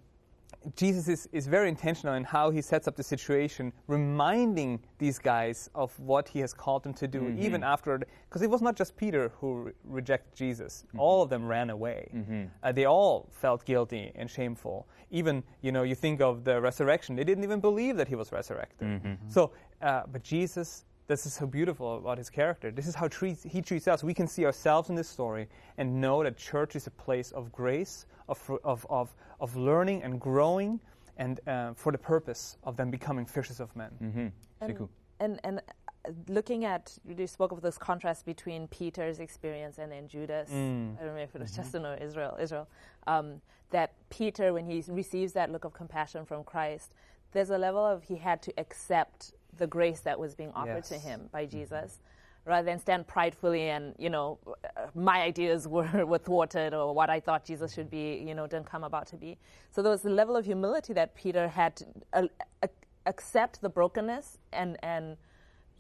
Jesus 0.77 1.09
is, 1.09 1.29
is 1.33 1.47
very 1.47 1.69
intentional 1.69 2.15
in 2.15 2.25
how 2.25 2.51
he 2.51 2.61
sets 2.61 2.87
up 2.89 2.97
the 2.97 3.03
situation, 3.03 3.73
reminding 3.87 4.81
these 4.99 5.19
guys 5.19 5.71
of 5.75 5.99
what 5.99 6.29
he 6.29 6.41
has 6.41 6.53
called 6.53 6.83
them 6.83 6.95
to 6.95 7.09
do, 7.09 7.21
mm-hmm. 7.21 7.43
even 7.43 7.63
after, 7.63 7.99
because 8.29 8.43
it 8.43 8.51
was 8.51 8.61
not 8.61 8.77
just 8.77 8.97
Peter 8.97 9.33
who 9.39 9.63
re- 9.63 9.73
rejected 9.85 10.35
Jesus. 10.35 10.85
Mm-hmm. 10.89 11.01
All 11.01 11.23
of 11.23 11.31
them 11.31 11.47
ran 11.47 11.71
away. 11.71 12.11
Mm-hmm. 12.15 12.45
Uh, 12.63 12.73
they 12.73 12.85
all 12.85 13.29
felt 13.31 13.65
guilty 13.65 14.13
and 14.15 14.31
shameful. 14.31 14.87
Even, 15.11 15.43
you 15.63 15.73
know, 15.73 15.83
you 15.83 15.95
think 15.95 16.21
of 16.21 16.45
the 16.45 16.61
resurrection, 16.61 17.17
they 17.17 17.25
didn't 17.25 17.45
even 17.45 17.61
believe 17.61 17.97
that 17.97 18.09
he 18.09 18.15
was 18.15 18.33
resurrected. 18.33 18.89
Mm-hmm. 18.89 19.15
So, 19.29 19.53
uh, 19.83 20.03
but 20.13 20.23
Jesus 20.23 20.85
this 21.11 21.27
is 21.27 21.33
so 21.33 21.45
beautiful 21.45 21.99
about 21.99 22.19
his 22.19 22.31
character. 22.31 22.71
This 22.71 22.87
is 22.87 22.95
how 22.95 23.09
treats, 23.09 23.43
he 23.43 23.61
treats 23.61 23.89
us. 23.89 24.05
We 24.05 24.15
can 24.15 24.29
see 24.29 24.47
ourselves 24.47 24.91
in 24.91 24.95
this 24.95 25.09
story 25.09 25.49
and 25.77 26.01
know 26.01 26.23
that 26.23 26.37
church 26.37 26.77
is 26.77 26.87
a 26.87 26.91
place 26.93 27.33
of 27.33 27.51
grace, 27.51 28.07
of, 28.29 28.39
of, 28.63 28.87
of, 28.89 29.13
of 29.41 29.57
learning 29.57 30.05
and 30.05 30.21
growing, 30.21 30.79
and 31.17 31.41
uh, 31.49 31.75
for 31.75 31.91
the 31.91 31.99
purpose 31.99 32.59
of 32.63 32.77
them 32.77 32.93
becoming 32.93 33.27
fishers 33.27 33.59
of 33.59 33.75
men. 33.75 33.91
Mm-hmm. 34.01 34.27
And, 34.61 34.89
and, 35.19 35.41
and 35.43 35.59
uh, 35.59 36.13
looking 36.29 36.65
at, 36.65 36.97
you 37.05 37.27
spoke 37.27 37.51
of 37.51 37.61
this 37.61 37.77
contrast 37.77 38.25
between 38.25 38.69
Peter's 38.69 39.19
experience 39.19 39.79
and 39.79 39.91
then 39.91 40.07
Judas. 40.07 40.49
Mm. 40.49 40.97
I 41.01 41.05
don't 41.05 41.17
know 41.17 41.23
if 41.23 41.35
it 41.35 41.41
was 41.41 41.51
mm-hmm. 41.51 41.63
Justin 41.63 41.87
or 41.87 41.97
Israel. 41.97 42.37
Israel. 42.41 42.69
Um, 43.09 43.41
that 43.71 43.95
Peter, 44.11 44.53
when 44.53 44.65
he 44.65 44.85
receives 44.89 45.33
that 45.33 45.51
look 45.51 45.65
of 45.65 45.75
compassion 45.75 46.25
from 46.25 46.45
Christ, 46.45 46.95
there's 47.33 47.51
a 47.51 47.59
level 47.59 47.85
of 47.85 48.05
he 48.05 48.17
had 48.17 48.43
to 48.43 48.53
accept 48.59 49.33
the 49.59 49.67
grace 49.67 50.01
that 50.01 50.19
was 50.19 50.35
being 50.35 50.53
offered 50.55 50.85
yes. 50.85 50.89
to 50.89 50.99
him 50.99 51.29
by 51.33 51.45
mm-hmm. 51.45 51.59
Jesus. 51.59 51.93
Mm-hmm. 51.93 52.51
Rather 52.51 52.65
than 52.65 52.79
stand 52.79 53.07
pridefully 53.07 53.69
and, 53.69 53.95
you 53.99 54.09
know, 54.09 54.39
my 54.95 55.21
ideas 55.21 55.69
were, 55.69 56.07
were 56.07 56.19
thwarted 56.19 56.75
or 56.75 56.95
what 56.95 57.11
I 57.11 57.21
thought 57.21 57.45
Jesus 57.45 57.75
should 57.75 57.91
be, 57.91 58.23
you 58.27 58.35
know, 58.35 58.47
didn't 58.47 58.67
come 58.67 58.85
about 58.85 59.07
to 59.09 59.17
be. 59.17 59.39
So 59.71 59.83
there 59.83 59.93
was 59.93 60.05
a 60.05 60.11
level 60.11 60.37
of 60.37 60.45
humility 60.45 60.93
that 60.95 61.15
Peter 61.15 61.49
had 61.49 61.77
to 61.77 61.87
uh, 62.13 62.23
uh, 62.63 62.67
accept 63.07 63.61
the 63.61 63.69
brokenness 63.69 64.39
and, 64.53 64.79
and 64.83 65.17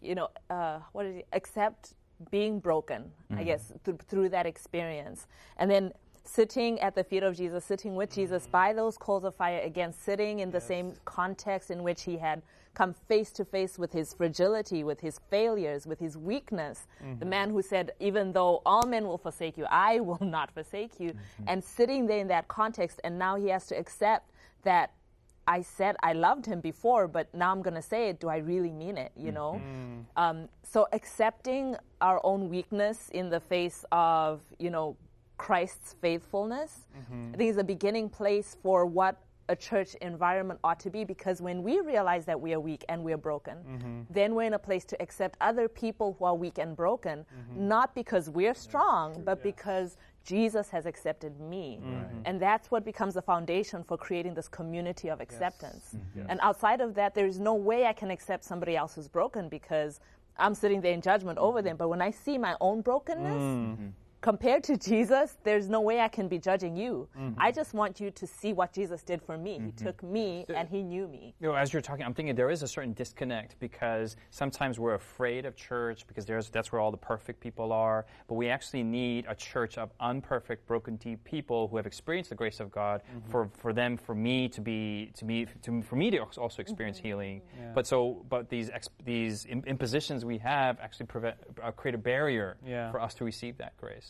you 0.03 0.15
know, 0.15 0.29
uh, 0.49 0.81
what 0.93 1.07
is 1.07 1.17
it? 1.17 1.27
Accept 1.33 1.95
being 2.31 2.61
broken, 2.61 3.03
mm-hmm. 3.03 3.41
I 3.41 3.45
guess, 3.45 3.73
th- 3.85 3.99
through 4.09 4.29
that 4.31 4.47
experience. 4.47 5.27
And 5.57 5.71
then 5.71 5.93
sitting 6.25 6.79
at 6.81 6.95
the 6.95 7.05
feet 7.05 7.23
of 7.23 7.37
Jesus, 7.37 7.65
sitting 7.65 7.95
with 7.95 8.13
Jesus 8.13 8.45
Mm-hmm. 8.45 8.53
by 8.53 8.73
those 8.73 8.97
coals 8.97 9.25
of 9.25 9.35
fire, 9.35 9.61
again, 9.61 9.93
sitting 9.93 10.41
in 10.41 10.51
the 10.51 10.61
same 10.61 10.95
context 11.05 11.71
in 11.71 11.83
which 11.83 12.03
he 12.03 12.17
had 12.17 12.43
come 12.75 12.95
face 12.95 13.33
to 13.33 13.45
face 13.45 13.79
with 13.79 13.93
his 13.93 14.15
fragility, 14.15 14.85
with 14.85 15.01
his 15.01 15.21
failures, 15.31 15.87
with 15.87 15.99
his 15.99 16.17
weakness. 16.17 16.87
Mm-hmm. 17.03 17.19
The 17.19 17.27
man 17.27 17.51
who 17.51 17.63
said, 17.63 17.93
Even 18.01 18.33
though 18.33 18.63
all 18.65 18.87
men 18.87 19.07
will 19.07 19.19
forsake 19.19 19.59
you, 19.59 19.67
I 19.71 20.01
will 20.09 20.23
not 20.23 20.53
forsake 20.53 21.01
you. 21.01 21.11
Mm-hmm. 21.11 21.45
And 21.49 21.65
sitting 21.65 22.07
there 22.07 22.19
in 22.19 22.29
that 22.29 22.49
context, 22.49 23.01
and 23.05 23.19
now 23.19 23.37
he 23.37 23.49
has 23.49 23.67
to 23.67 23.77
accept 23.77 24.31
that 24.63 24.93
I 25.47 25.63
said 25.63 25.97
I 26.03 26.13
loved 26.13 26.47
him 26.47 26.61
before, 26.61 27.09
but 27.09 27.33
now 27.35 27.51
I'm 27.51 27.63
going 27.63 27.75
to 27.75 27.83
say 27.83 28.09
it. 28.09 28.21
Do 28.21 28.29
I 28.29 28.37
really 28.37 28.71
mean 28.71 28.97
it? 28.97 29.11
You 29.17 29.33
know? 29.33 29.61
Um, 30.17 30.49
so 30.63 30.87
accepting 30.93 31.77
our 32.01 32.21
own 32.23 32.49
weakness 32.49 33.09
in 33.13 33.31
the 33.31 33.41
face 33.41 33.85
of, 33.91 34.41
you 34.59 34.71
know, 34.71 34.97
Christ's 35.39 35.97
faithfulness, 36.03 36.87
I 37.33 37.37
think 37.37 37.51
is 37.51 37.57
a 37.57 37.65
beginning 37.65 38.11
place 38.11 38.57
for 38.63 38.85
what 38.85 39.17
a 39.51 39.57
church 39.57 39.95
environment 39.97 40.61
ought 40.63 40.79
to 40.81 40.91
be 40.91 41.05
because 41.05 41.43
when 41.43 41.63
we 41.63 41.81
realize 41.81 42.25
that 42.25 42.41
we 42.41 42.55
are 42.55 42.61
weak 42.61 42.85
and 42.89 43.03
we 43.03 43.13
are 43.13 43.19
broken, 43.19 43.57
mm-hmm. 43.59 44.01
then 44.09 44.35
we're 44.35 44.45
in 44.45 44.55
a 44.55 44.59
place 44.59 44.85
to 44.85 45.03
accept 45.03 45.37
other 45.41 45.69
people 45.69 46.17
who 46.19 46.25
are 46.25 46.35
weak 46.35 46.59
and 46.59 46.77
broken, 46.77 47.19
mm-hmm. 47.19 47.69
not 47.69 47.95
because 47.95 48.31
we're 48.31 48.55
strong, 48.55 49.21
but 49.25 49.43
because 49.43 49.97
Jesus 50.25 50.71
has 50.71 50.87
accepted 50.87 51.41
me. 51.41 51.81
And 52.25 52.41
that's 52.41 52.71
what 52.71 52.85
becomes 52.85 53.15
the 53.15 53.23
foundation 53.23 53.83
for 53.83 53.97
creating 53.97 54.35
this 54.35 54.49
community 54.49 55.09
of 55.09 55.21
acceptance. 55.21 55.97
Mm-hmm. 55.97 56.31
And 56.31 56.39
outside 56.43 56.81
of 56.81 56.95
that, 56.95 57.15
there's 57.15 57.41
no 57.41 57.55
way 57.55 57.87
I 57.87 57.93
can 57.93 58.11
accept 58.11 58.45
somebody 58.45 58.77
else 58.77 58.95
who's 58.95 59.09
broken 59.09 59.49
because 59.49 59.99
I'm 60.39 60.55
sitting 60.55 60.81
there 60.81 60.93
in 60.93 61.01
judgment 61.01 61.39
over 61.39 61.61
them. 61.63 61.77
But 61.77 61.89
when 61.89 62.01
I 62.01 62.11
see 62.11 62.39
my 62.39 62.55
own 62.61 62.83
brokenness, 62.83 63.79
compared 64.21 64.63
to 64.65 64.77
Jesus, 64.77 65.39
there's 65.45 65.69
no 65.69 65.81
way 65.81 66.01
I 66.01 66.09
can 66.09 66.29
be 66.29 66.39
judging 66.39 66.77
you. 66.77 67.09
Mm-hmm. 67.19 67.41
I 67.41 67.51
just 67.51 67.75
want 67.75 68.01
you 68.01 68.11
to 68.11 68.27
see 68.27 68.53
what 68.53 68.73
Jesus 68.73 69.03
did 69.03 69.23
for 69.23 69.39
me. 69.39 69.53
He 69.53 69.59
mm-hmm. 69.59 69.85
took 69.85 70.03
me 70.03 70.45
and 70.55 70.69
he 70.69 70.83
knew 70.83 71.09
me. 71.09 71.35
You 71.41 71.49
know, 71.49 71.55
as 71.55 71.73
you're 71.73 71.83
talking, 71.83 72.05
I'm 72.05 72.15
thinking 72.15 72.35
there 72.35 72.51
is 72.51 72.63
a 72.63 72.69
certain 72.69 72.93
disconnect 72.93 73.57
because 73.61 74.17
sometimes 74.31 74.79
we're 74.79 74.95
afraid 74.95 75.47
of 75.47 75.57
church 75.57 76.07
because 76.07 76.27
there's 76.27 76.51
that's 76.51 76.73
where 76.73 76.81
all 76.81 76.91
the 76.91 76.97
perfect 76.97 77.41
people 77.41 77.73
are. 77.73 78.07
But 78.29 78.35
we 78.35 78.49
actually 78.49 78.83
need 78.83 79.25
a 79.29 79.35
church 79.35 79.79
of 79.79 79.91
unperfect, 80.01 80.67
broken 80.67 80.97
deep 80.97 81.23
people 81.25 81.69
who 81.69 81.77
have 81.77 81.87
experienced 81.87 82.31
the 82.31 82.37
grace 82.37 82.61
of 82.61 82.71
God 82.71 83.03
mm-hmm. 83.03 83.31
for, 83.31 83.51
for 83.57 83.73
them, 83.73 83.97
for 83.97 84.15
me 84.15 84.49
to 84.49 84.61
be 84.61 85.13
to 85.15 85.25
me 85.25 85.47
to, 85.63 85.83
for 85.83 85.97
me 85.97 86.11
to 86.11 86.19
also 86.19 86.61
experience 86.61 86.99
healing. 86.99 87.43
But 87.75 87.87
so, 87.87 88.25
but 88.29 88.49
these 88.49 88.71
ex, 88.71 88.89
these 89.05 89.47
im- 89.47 89.65
impositions 89.67 90.25
we 90.25 90.39
have 90.39 90.79
actually 90.81 91.07
prevent 91.07 91.37
uh, 91.63 91.71
create 91.71 91.95
a 91.95 91.99
barrier 91.99 92.57
Yeah. 92.67 92.91
for 92.91 93.01
us 93.01 93.15
to 93.15 93.25
receive 93.25 93.57
that 93.59 93.77
grace. 93.77 94.10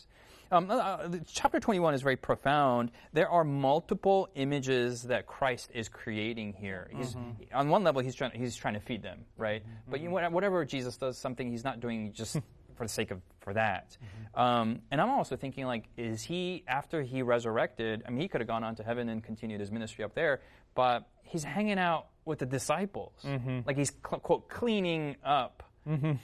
Um, 0.53 0.69
uh, 0.69 0.73
uh, 0.75 1.09
chapter 1.31 1.61
21 1.61 1.93
is 1.93 2.01
very 2.01 2.17
profound. 2.17 2.91
There 3.13 3.29
are 3.29 3.45
multiple 3.45 4.27
images 4.35 5.03
that 5.03 5.25
Christ 5.25 5.71
is 5.73 5.87
creating 5.87 6.53
here. 6.53 6.89
He's, 6.93 7.15
On 7.53 7.69
one 7.69 7.83
level, 7.85 8.01
he's 8.01 8.15
trying, 8.15 8.31
he's 8.33 8.57
trying 8.57 8.73
to 8.73 8.81
feed 8.81 9.01
them, 9.01 9.19
right? 9.37 9.63
But 9.89 10.01
you 10.01 10.09
know, 10.09 10.29
whatever 10.29 10.65
Jesus 10.65 10.97
does 10.97 11.17
something, 11.17 11.49
he's 11.49 11.63
not 11.63 11.79
doing 11.79 12.11
just 12.11 12.33
for 12.75 12.83
the 12.83 12.89
sake 12.89 13.11
of 13.11 13.21
for 13.39 13.53
that. 13.53 13.95
Um, 14.35 14.81
and 14.91 14.99
I'm 14.99 15.09
also 15.11 15.37
thinking, 15.37 15.65
like, 15.67 15.85
is 15.97 16.21
he, 16.21 16.63
after 16.67 17.01
he 17.01 17.21
resurrected, 17.21 18.03
I 18.05 18.09
mean, 18.11 18.19
he 18.19 18.27
could 18.27 18.41
have 18.41 18.47
gone 18.49 18.65
on 18.65 18.75
to 18.75 18.83
heaven 18.83 19.07
and 19.07 19.23
continued 19.23 19.61
his 19.61 19.71
ministry 19.71 20.03
up 20.03 20.13
there, 20.15 20.41
but 20.75 21.07
he's 21.23 21.45
hanging 21.45 21.79
out 21.79 22.07
with 22.25 22.39
the 22.39 22.45
disciples. 22.45 23.13
Like, 23.65 23.77
he's, 23.77 23.91
cl- 24.05 24.19
quote, 24.19 24.49
cleaning 24.49 25.15
up, 25.23 25.63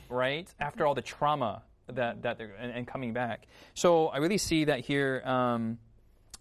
right? 0.09 0.53
After 0.59 0.85
all 0.85 0.95
the 0.95 1.01
trauma 1.01 1.63
that 1.93 2.21
that 2.23 2.37
they're 2.37 2.55
and, 2.59 2.71
and 2.71 2.87
coming 2.87 3.13
back. 3.13 3.47
So 3.73 4.07
I 4.07 4.17
really 4.17 4.37
see 4.37 4.65
that 4.65 4.81
here. 4.81 5.21
Um, 5.25 5.79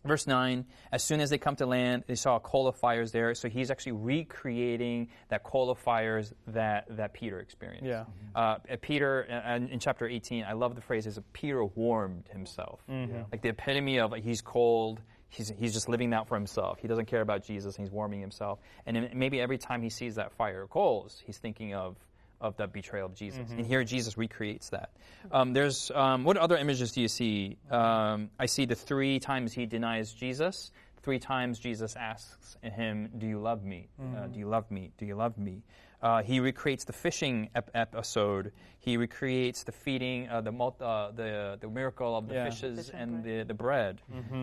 Verse 0.06 0.26
9, 0.26 0.64
as 0.92 1.02
soon 1.02 1.20
as 1.20 1.30
they 1.30 1.38
come 1.38 1.56
to 1.56 1.66
land, 1.66 2.04
they 2.06 2.14
saw 2.14 2.36
a 2.36 2.40
coal 2.40 2.68
of 2.68 2.76
fires 2.76 3.10
there. 3.12 3.34
So 3.34 3.48
he's 3.48 3.70
actually 3.70 3.92
recreating 3.92 5.08
that 5.28 5.42
coal 5.42 5.70
of 5.70 5.78
fires 5.78 6.32
that, 6.48 6.86
that 6.96 7.12
Peter 7.12 7.40
experienced. 7.40 7.86
Yeah. 7.86 8.04
Uh, 8.34 8.58
Peter, 8.80 9.26
uh, 9.28 9.56
in, 9.56 9.68
in 9.68 9.80
chapter 9.80 10.06
18, 10.06 10.44
I 10.44 10.52
love 10.52 10.74
the 10.74 10.80
phrase, 10.80 11.06
is 11.06 11.18
Peter 11.32 11.64
warmed 11.64 12.28
himself. 12.30 12.80
Like 13.32 13.42
the 13.42 13.48
epitome 13.48 13.98
of 13.98 14.12
like, 14.12 14.22
he's 14.22 14.42
cold, 14.42 15.00
he's, 15.28 15.52
he's 15.58 15.72
just 15.72 15.88
living 15.88 16.12
out 16.14 16.28
for 16.28 16.36
himself. 16.36 16.78
He 16.80 16.88
doesn't 16.88 17.06
care 17.06 17.20
about 17.20 17.44
Jesus, 17.44 17.76
and 17.76 17.84
he's 17.84 17.92
warming 17.92 18.20
himself. 18.20 18.60
And 18.86 19.10
maybe 19.14 19.40
every 19.40 19.58
time 19.58 19.82
he 19.82 19.90
sees 19.90 20.14
that 20.14 20.32
fire 20.32 20.62
or 20.62 20.66
coals, 20.68 21.22
he's 21.26 21.38
thinking 21.38 21.74
of 21.74 21.96
of 22.40 22.56
the 22.56 22.66
betrayal 22.66 23.06
of 23.06 23.14
Jesus. 23.14 23.50
And 23.50 23.64
here 23.66 23.82
Jesus 23.84 24.16
recreates 24.18 24.70
that. 24.70 24.90
Um, 25.32 25.52
there's 25.52 25.90
um, 25.94 26.24
what 26.24 26.36
other 26.36 26.56
images 26.56 26.92
do 26.92 27.00
you 27.00 27.08
see? 27.08 27.56
Um, 27.70 28.30
I 28.38 28.46
see 28.46 28.64
the 28.66 28.74
three 28.74 29.18
times 29.18 29.52
he 29.52 29.66
denies 29.66 30.12
Jesus. 30.12 30.70
Three 31.02 31.18
times 31.18 31.58
Jesus 31.60 31.94
asks 31.96 32.56
him, 32.62 33.10
"Do 33.18 33.26
you 33.26 33.38
love 33.38 33.64
me? 33.64 33.88
Uh, 34.00 34.26
do 34.26 34.38
you 34.38 34.48
love 34.48 34.70
me? 34.70 34.90
Do 34.98 35.06
you 35.06 35.14
love 35.14 35.38
me?" 35.38 35.62
Uh, 36.02 36.22
he 36.22 36.40
recreates 36.40 36.84
the 36.84 36.92
fishing 36.92 37.48
ep- 37.54 37.70
episode. 37.74 38.52
He 38.80 38.96
recreates 38.98 39.62
the 39.64 39.72
feeding, 39.72 40.28
uh, 40.28 40.40
the, 40.42 40.52
mul- 40.52 40.76
uh, 40.80 41.12
the 41.12 41.58
the 41.60 41.68
miracle 41.68 42.16
of 42.16 42.28
the 42.28 42.34
Yeah. 42.34 42.44
fishes 42.50 42.86
Fish 42.86 42.90
and 42.94 43.14
and 43.16 43.24
the, 43.24 43.42
the 43.44 43.54
bread. 43.54 44.02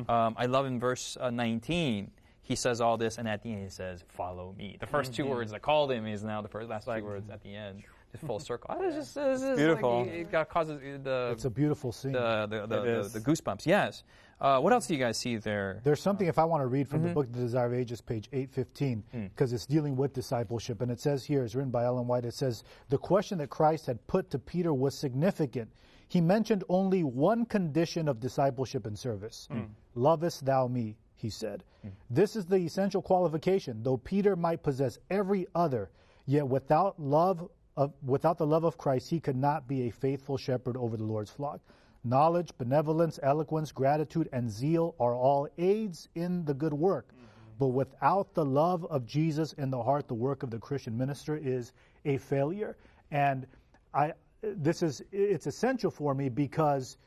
Um, 0.10 0.36
I 0.38 0.46
love 0.48 0.66
in 0.66 0.80
verse 0.80 1.18
uh, 1.20 1.30
19 1.30 2.10
he 2.44 2.56
says 2.56 2.82
all 2.82 2.98
this, 2.98 3.18
and 3.18 3.28
at 3.28 3.42
the 3.42 3.52
end 3.52 3.64
he 3.64 3.70
says, 3.70 4.04
"Follow 4.10 4.54
me." 4.58 4.78
The 4.80 4.86
1st 4.86 5.14
two 5.14 5.24
mm-hmm. 5.24 5.32
words 5.32 5.52
that 5.52 5.62
called 5.62 5.92
him 5.92 6.06
is 6.06 6.24
now 6.24 6.42
the 6.42 6.50
first 6.50 6.70
last 6.70 6.86
two 6.86 7.04
words 7.04 7.30
at 7.30 7.42
the 7.42 7.56
end, 7.56 7.84
just 8.12 8.26
full 8.26 8.40
circle. 8.52 8.76
Oh, 8.78 8.84
it's 8.84 8.96
just, 8.96 9.18
it's 9.18 9.42
just 9.42 9.58
Beautiful. 9.58 10.02
Like, 10.02 10.10
it 10.10 10.32
got 10.32 10.50
causes 10.50 10.80
the 11.04 11.30
It's 11.32 11.46
a 11.46 11.50
beautiful 11.50 11.92
scene. 11.92 12.12
the 12.12 12.48
the, 12.50 12.68
the, 12.68 12.82
the, 12.82 13.10
the 13.14 13.20
goosebumps. 13.20 13.66
Yes. 13.66 14.04
Uh, 14.42 14.60
what 14.60 14.74
else 14.74 14.88
do 14.88 14.94
you 14.94 15.00
guys 15.00 15.18
see 15.18 15.38
there? 15.38 15.80
There's 15.86 16.02
something, 16.02 16.28
if 16.28 16.38
I 16.38 16.44
want 16.44 16.64
to 16.64 16.68
read 16.68 16.90
from 16.90 17.02
the 17.02 17.08
mm-hmm. 17.08 17.14
book, 17.14 17.32
The 17.32 17.40
Desire 17.40 17.68
of 17.68 17.74
Ages, 17.74 18.02
page 18.02 18.28
815, 18.34 19.30
because 19.30 19.52
hmm. 19.52 19.56
it's 19.56 19.66
dealing 19.66 19.96
with 19.96 20.12
discipleship. 20.12 20.82
And 20.82 20.92
it 20.92 21.00
says 21.00 21.24
here, 21.24 21.46
it's 21.46 21.56
written 21.56 21.72
by 21.72 21.86
Ellen 21.86 22.08
White, 22.08 22.26
it 22.26 22.34
says, 22.34 22.66
The 22.90 22.98
question 22.98 23.38
that 23.38 23.50
Christ 23.50 23.86
had 23.86 24.06
put 24.08 24.30
to 24.32 24.40
Peter 24.40 24.74
was 24.74 24.98
significant. 24.98 25.72
He 26.10 26.20
mentioned 26.20 26.66
only 26.68 27.06
one 27.06 27.46
condition 27.46 28.10
of 28.10 28.20
discipleship 28.20 28.86
and 28.86 29.00
service 29.00 29.48
hmm. 29.50 29.62
Lovest 29.96 30.44
thou 30.44 30.68
me, 30.68 30.98
he 31.24 31.30
said. 31.30 31.64
Hmm. 31.82 31.90
This 32.10 32.36
is 32.36 32.46
the 32.46 32.58
essential 32.58 33.02
qualification. 33.02 33.82
Though 33.82 33.98
Peter 33.98 34.36
might 34.36 34.62
possess 34.62 35.00
every 35.10 35.48
other, 35.56 35.90
yet 36.28 36.48
without 36.48 37.00
love 37.00 37.50
of, 37.76 37.94
without 38.06 38.38
the 38.38 38.46
love 38.46 38.66
of 38.66 38.78
Christ, 38.78 39.10
he 39.10 39.20
could 39.20 39.38
not 39.38 39.68
be 39.68 39.88
a 39.88 39.90
faithful 39.90 40.38
shepherd 40.38 40.78
over 40.78 40.98
the 40.98 41.06
Lord's 41.06 41.32
flock. 41.32 41.62
Knowledge, 42.04 42.52
benevolence, 42.58 43.20
eloquence, 43.24 43.72
gratitude, 43.72 44.30
and 44.34 44.52
zeal 44.52 44.94
are 45.00 45.16
all 45.16 45.48
aids 45.58 46.10
in 46.14 46.44
the 46.44 46.54
good 46.54 46.74
work. 46.74 47.08
Mm-hmm. 47.08 47.26
But 47.58 47.68
without 47.68 48.34
the 48.34 48.46
love 48.46 48.86
of 48.88 49.06
Jesus 49.06 49.54
in 49.54 49.72
the 49.72 49.82
heart, 49.82 50.08
the 50.10 50.14
work 50.14 50.44
of 50.44 50.52
the 50.52 50.60
Christian 50.60 50.98
minister 50.98 51.38
is 51.38 51.72
a 52.04 52.18
failure. 52.18 52.76
And 53.12 53.48
I, 53.94 54.12
this 54.42 54.84
is 54.84 55.02
it's 55.14 55.48
essential 55.48 55.90
for 55.90 56.14
me 56.14 56.28
because 56.28 56.98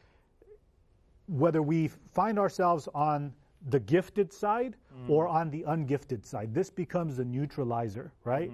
whether 1.28 1.60
we 1.60 1.90
find 2.12 2.38
ourselves 2.38 2.88
on 2.94 3.34
the 3.68 3.80
gifted 3.80 4.32
side 4.32 4.76
mm. 4.94 5.10
or 5.10 5.26
on 5.26 5.50
the 5.50 5.64
ungifted 5.66 6.24
side, 6.24 6.54
this 6.54 6.70
becomes 6.70 7.16
the 7.16 7.24
neutralizer, 7.24 8.12
right? 8.24 8.50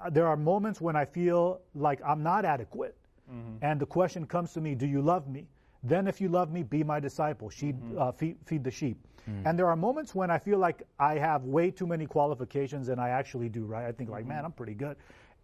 Uh, 0.00 0.10
There 0.10 0.26
are 0.26 0.36
moments 0.36 0.80
when 0.80 0.96
I 0.96 1.04
feel 1.04 1.60
like 1.74 2.00
I'm 2.06 2.22
not 2.22 2.44
adequate, 2.44 2.96
mm-hmm. 3.30 3.56
and 3.62 3.80
the 3.80 3.86
question 3.86 4.26
comes 4.26 4.52
to 4.52 4.60
me, 4.60 4.74
Do 4.74 4.86
you 4.86 5.02
love 5.02 5.28
me? 5.28 5.48
Then, 5.82 6.08
if 6.08 6.20
you 6.20 6.28
love 6.28 6.50
me, 6.50 6.62
be 6.62 6.82
my 6.82 6.98
disciple, 7.00 7.48
sheep, 7.48 7.76
uh, 7.96 8.10
feed, 8.10 8.36
feed 8.44 8.64
the 8.64 8.70
sheep. 8.70 8.98
Mm. 9.28 9.42
And 9.46 9.58
there 9.58 9.68
are 9.68 9.76
moments 9.76 10.14
when 10.14 10.30
I 10.30 10.38
feel 10.38 10.58
like 10.58 10.82
I 10.98 11.18
have 11.18 11.44
way 11.44 11.70
too 11.70 11.86
many 11.86 12.06
qualifications, 12.06 12.88
and 12.88 13.00
I 13.00 13.10
actually 13.10 13.48
do, 13.48 13.64
right? 13.64 13.86
I 13.86 13.92
think, 13.92 14.10
like, 14.10 14.26
man, 14.26 14.44
I'm 14.44 14.52
pretty 14.52 14.74
good. 14.74 14.96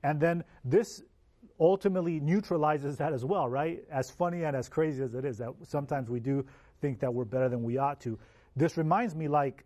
And 0.03 0.19
then 0.19 0.43
this 0.65 1.03
ultimately 1.61 2.19
neutralizes 2.19 2.97
that 2.97 3.13
as 3.13 3.25
well, 3.25 3.49
right? 3.49 3.85
As 3.91 4.11
funny 4.11 4.45
and 4.45 4.57
as 4.57 4.69
crazy 4.69 5.03
as 5.03 5.15
it 5.15 5.25
is, 5.25 5.39
that 5.39 5.53
sometimes 5.63 6.11
we 6.11 6.19
do 6.19 6.45
think 6.81 6.99
that 7.01 7.13
we're 7.13 7.25
better 7.25 7.49
than 7.49 7.63
we 7.63 7.79
ought 7.79 8.01
to. 8.01 8.19
This 8.57 8.77
reminds 8.77 9.15
me, 9.15 9.29
like, 9.29 9.65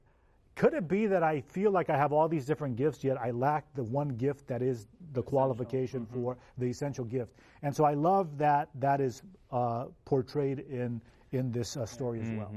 could 0.55 0.73
it 0.73 0.89
be 0.89 1.07
that 1.07 1.23
I 1.23 1.43
feel 1.43 1.71
like 1.71 1.91
I 1.91 1.97
have 1.97 2.13
all 2.13 2.29
these 2.29 2.47
different 2.47 2.77
gifts, 2.77 3.05
yet 3.05 3.21
I 3.21 3.31
lack 3.31 3.65
the 3.75 3.83
one 3.85 4.09
gift 4.09 4.47
that 4.49 4.63
is 4.63 4.87
the 5.13 5.23
qualification 5.23 6.07
for 6.07 6.37
the 6.57 6.67
essential 6.67 7.05
gift? 7.05 7.35
And 7.63 7.75
so 7.77 7.85
I 7.85 7.93
love 7.95 8.39
that 8.39 8.71
that 8.77 9.01
is 9.01 9.23
uh, 9.53 9.87
portrayed 10.05 10.61
in 10.61 11.01
in 11.33 11.51
this 11.53 11.77
uh, 11.77 11.85
story 11.85 12.21
as 12.21 12.31
well. 12.31 12.51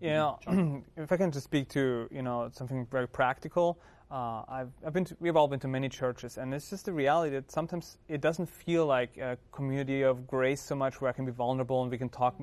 You 0.00 0.10
know, 0.10 0.82
if 0.96 1.12
I 1.12 1.16
can 1.16 1.30
just 1.30 1.44
speak 1.44 1.68
to 1.70 2.08
you 2.10 2.22
know 2.22 2.50
something 2.52 2.86
very 2.90 3.06
practical, 3.06 3.78
uh, 4.10 4.42
I've, 4.48 4.70
I've 4.86 4.92
been 4.92 5.04
to, 5.06 5.16
we've 5.20 5.36
all 5.36 5.48
been 5.48 5.60
to 5.60 5.68
many 5.68 5.88
churches, 5.88 6.38
and 6.38 6.54
it's 6.54 6.70
just 6.70 6.86
the 6.86 6.92
reality 6.92 7.34
that 7.34 7.50
sometimes 7.50 7.98
it 8.08 8.20
doesn't 8.20 8.46
feel 8.48 8.86
like 8.86 9.16
a 9.18 9.36
community 9.52 10.02
of 10.02 10.26
grace 10.26 10.62
so 10.62 10.74
much 10.74 11.00
where 11.00 11.10
I 11.10 11.12
can 11.12 11.26
be 11.26 11.32
vulnerable 11.32 11.82
and 11.82 11.90
we 11.90 11.98
can 11.98 12.08
talk. 12.08 12.34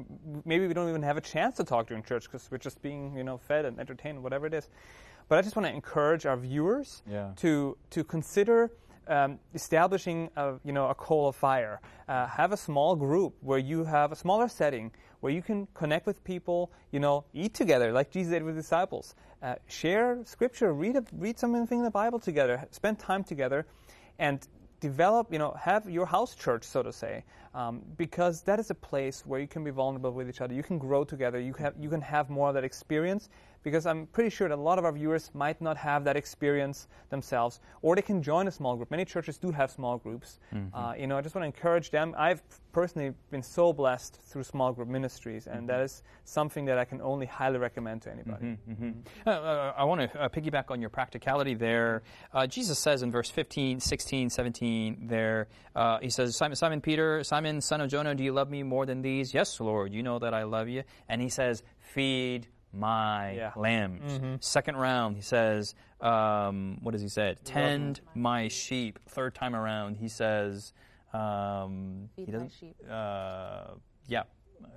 Maybe 0.46 0.68
we 0.68 0.74
don't 0.74 0.90
even 0.90 1.02
have 1.02 1.18
a 1.18 1.22
chance 1.22 1.58
to 1.58 1.64
talk 1.64 1.88
during 1.88 2.04
church 2.04 2.26
because 2.26 2.50
we're 2.52 2.60
just 2.60 2.82
being 2.82 3.16
you 3.18 3.24
know 3.24 3.38
fed 3.38 3.66
and 3.66 3.80
entertained, 3.80 4.22
whatever 4.22 4.46
it 4.46 4.54
is. 4.54 4.70
But 5.28 5.40
I 5.40 5.42
just 5.42 5.56
want 5.56 5.66
to 5.68 5.74
encourage 5.74 6.28
our 6.28 6.38
viewers 6.38 7.02
Yeah. 7.10 7.32
to 7.38 7.78
to 7.90 8.04
consider 8.04 8.72
um, 9.08 9.40
establishing 9.56 10.30
a, 10.36 10.54
you 10.64 10.72
know 10.72 10.88
a 10.90 10.96
coal 10.96 11.28
of 11.30 11.36
fire. 11.36 11.82
Uh, 12.08 12.28
have 12.28 12.52
a 12.52 12.58
small 12.58 12.96
group 12.96 13.34
where 13.42 13.60
you 13.60 13.86
have 13.86 14.12
a 14.12 14.16
smaller 14.16 14.48
setting 14.48 14.92
where 15.20 15.32
you 15.32 15.42
can 15.42 15.68
connect 15.74 16.06
with 16.06 16.24
people, 16.24 16.72
you 16.92 17.00
know, 17.00 17.26
eat 17.34 17.54
together 17.54 17.92
like 17.92 18.12
Jesus 18.12 18.32
did 18.32 18.44
with 18.44 18.56
disciples, 18.56 19.16
uh, 19.42 19.56
share 19.68 20.20
scripture, 20.26 20.74
read, 20.74 20.96
a, 20.96 21.04
read 21.14 21.40
something 21.40 21.78
in 21.78 21.84
the 21.84 21.92
Bible 21.92 22.20
together, 22.20 22.66
spend 22.72 23.00
time 23.00 23.24
together, 23.24 23.66
and 24.20 24.48
develop, 24.80 25.32
you 25.32 25.40
know, 25.40 25.52
have 25.60 25.90
your 25.90 26.06
house 26.06 26.36
church, 26.36 26.64
so 26.64 26.84
to 26.84 26.94
say, 26.94 27.24
um, 27.54 27.82
because 27.98 28.42
that 28.44 28.60
is 28.60 28.70
a 28.70 28.76
place 28.76 29.26
where 29.26 29.40
you 29.40 29.48
can 29.48 29.64
be 29.64 29.72
vulnerable 29.72 30.12
with 30.12 30.30
each 30.30 30.42
other. 30.42 30.54
You 30.54 30.64
can 30.64 30.78
grow 30.78 31.04
together. 31.04 31.40
You 31.40 31.54
have 31.54 31.74
you 31.80 31.90
can 31.90 32.02
have 32.02 32.30
more 32.30 32.50
of 32.50 32.56
that 32.56 32.64
experience, 32.64 33.30
because 33.66 33.88
I'm 33.88 34.06
pretty 34.06 34.30
sure 34.30 34.48
that 34.48 34.56
a 34.56 34.62
lot 34.62 34.78
of 34.78 34.86
our 34.86 34.92
viewers 34.92 35.32
might 35.34 35.60
not 35.60 35.76
have 35.76 36.04
that 36.04 36.16
experience 36.16 36.88
themselves, 37.10 37.60
or 37.82 37.96
they 37.96 38.04
can 38.04 38.22
join 38.22 38.48
a 38.48 38.52
small 38.52 38.76
group. 38.76 38.92
Many 38.92 39.06
churches 39.06 39.40
do 39.40 39.52
have 39.52 39.72
small 39.72 39.98
groups. 39.98 40.40
Mm-hmm. 40.54 40.74
Uh, 40.74 40.94
you 40.94 41.08
know, 41.08 41.18
I 41.18 41.22
just 41.22 41.34
want 41.34 41.44
to 41.44 41.48
encourage 41.48 41.90
them. 41.90 42.14
I've 42.16 42.44
personally 42.72 43.16
been 43.32 43.42
so 43.42 43.74
blessed 43.74 44.20
through 44.22 44.44
small 44.44 44.72
group 44.72 44.88
ministries, 44.88 45.48
and 45.48 45.62
mm-hmm. 45.62 45.68
that 45.68 45.82
is 45.82 46.04
something 46.26 46.66
that 46.66 46.78
I 46.78 46.86
can 46.86 47.02
only 47.02 47.26
highly 47.26 47.58
recommend 47.58 48.04
to 48.04 48.12
anybody. 48.12 48.46
Mm-hmm, 48.46 48.72
mm-hmm. 48.72 49.28
uh, 49.28 49.32
uh, 49.32 49.74
I 49.76 49.84
want 49.84 50.12
to 50.12 50.22
uh, 50.22 50.30
piggyback 50.30 50.70
on 50.70 50.80
your 50.80 50.92
practicality 50.92 51.56
there. 51.56 52.04
Uh, 52.32 52.46
Jesus 52.46 52.78
says 52.78 53.02
in 53.02 53.12
verse 53.12 53.32
15, 53.32 53.80
16, 53.80 54.30
17 54.30 55.08
there, 55.08 55.48
uh, 55.76 55.98
he 56.04 56.12
says, 56.12 56.38
Simon, 56.38 56.56
Simon 56.56 56.82
Peter, 56.82 57.24
Simon, 57.24 57.62
son 57.62 57.82
of 57.82 57.90
Jonah, 57.90 58.14
do 58.14 58.24
you 58.24 58.32
love 58.32 58.52
me 58.52 58.62
more 58.62 58.86
than 58.86 59.02
these? 59.02 59.34
Yes, 59.34 59.60
Lord, 59.60 59.92
you 59.92 60.04
know 60.04 60.20
that 60.20 60.36
I 60.36 60.44
love 60.44 60.70
you. 60.70 60.84
And 61.10 61.20
he 61.20 61.30
says, 61.30 61.64
feed 61.80 62.48
my 62.76 63.32
yeah. 63.32 63.52
lambs. 63.56 64.14
Mm-hmm. 64.14 64.36
Second 64.40 64.78
round, 64.78 65.16
he 65.16 65.22
says, 65.22 65.76
um, 66.02 66.78
what 66.82 66.92
does 66.92 67.02
he 67.02 67.10
say? 67.10 67.36
Tend 67.44 68.02
my 68.14 68.48
sheep. 68.48 69.00
Third 69.10 69.36
time 69.36 69.56
around, 69.56 69.98
he 69.98 70.08
says, 70.08 70.74
um, 71.14 72.10
Feed 72.16 72.26
he 72.26 72.32
doesn't, 72.32 72.52
sheep. 72.60 72.76
Uh, 72.90 73.76
yeah. 74.08 74.24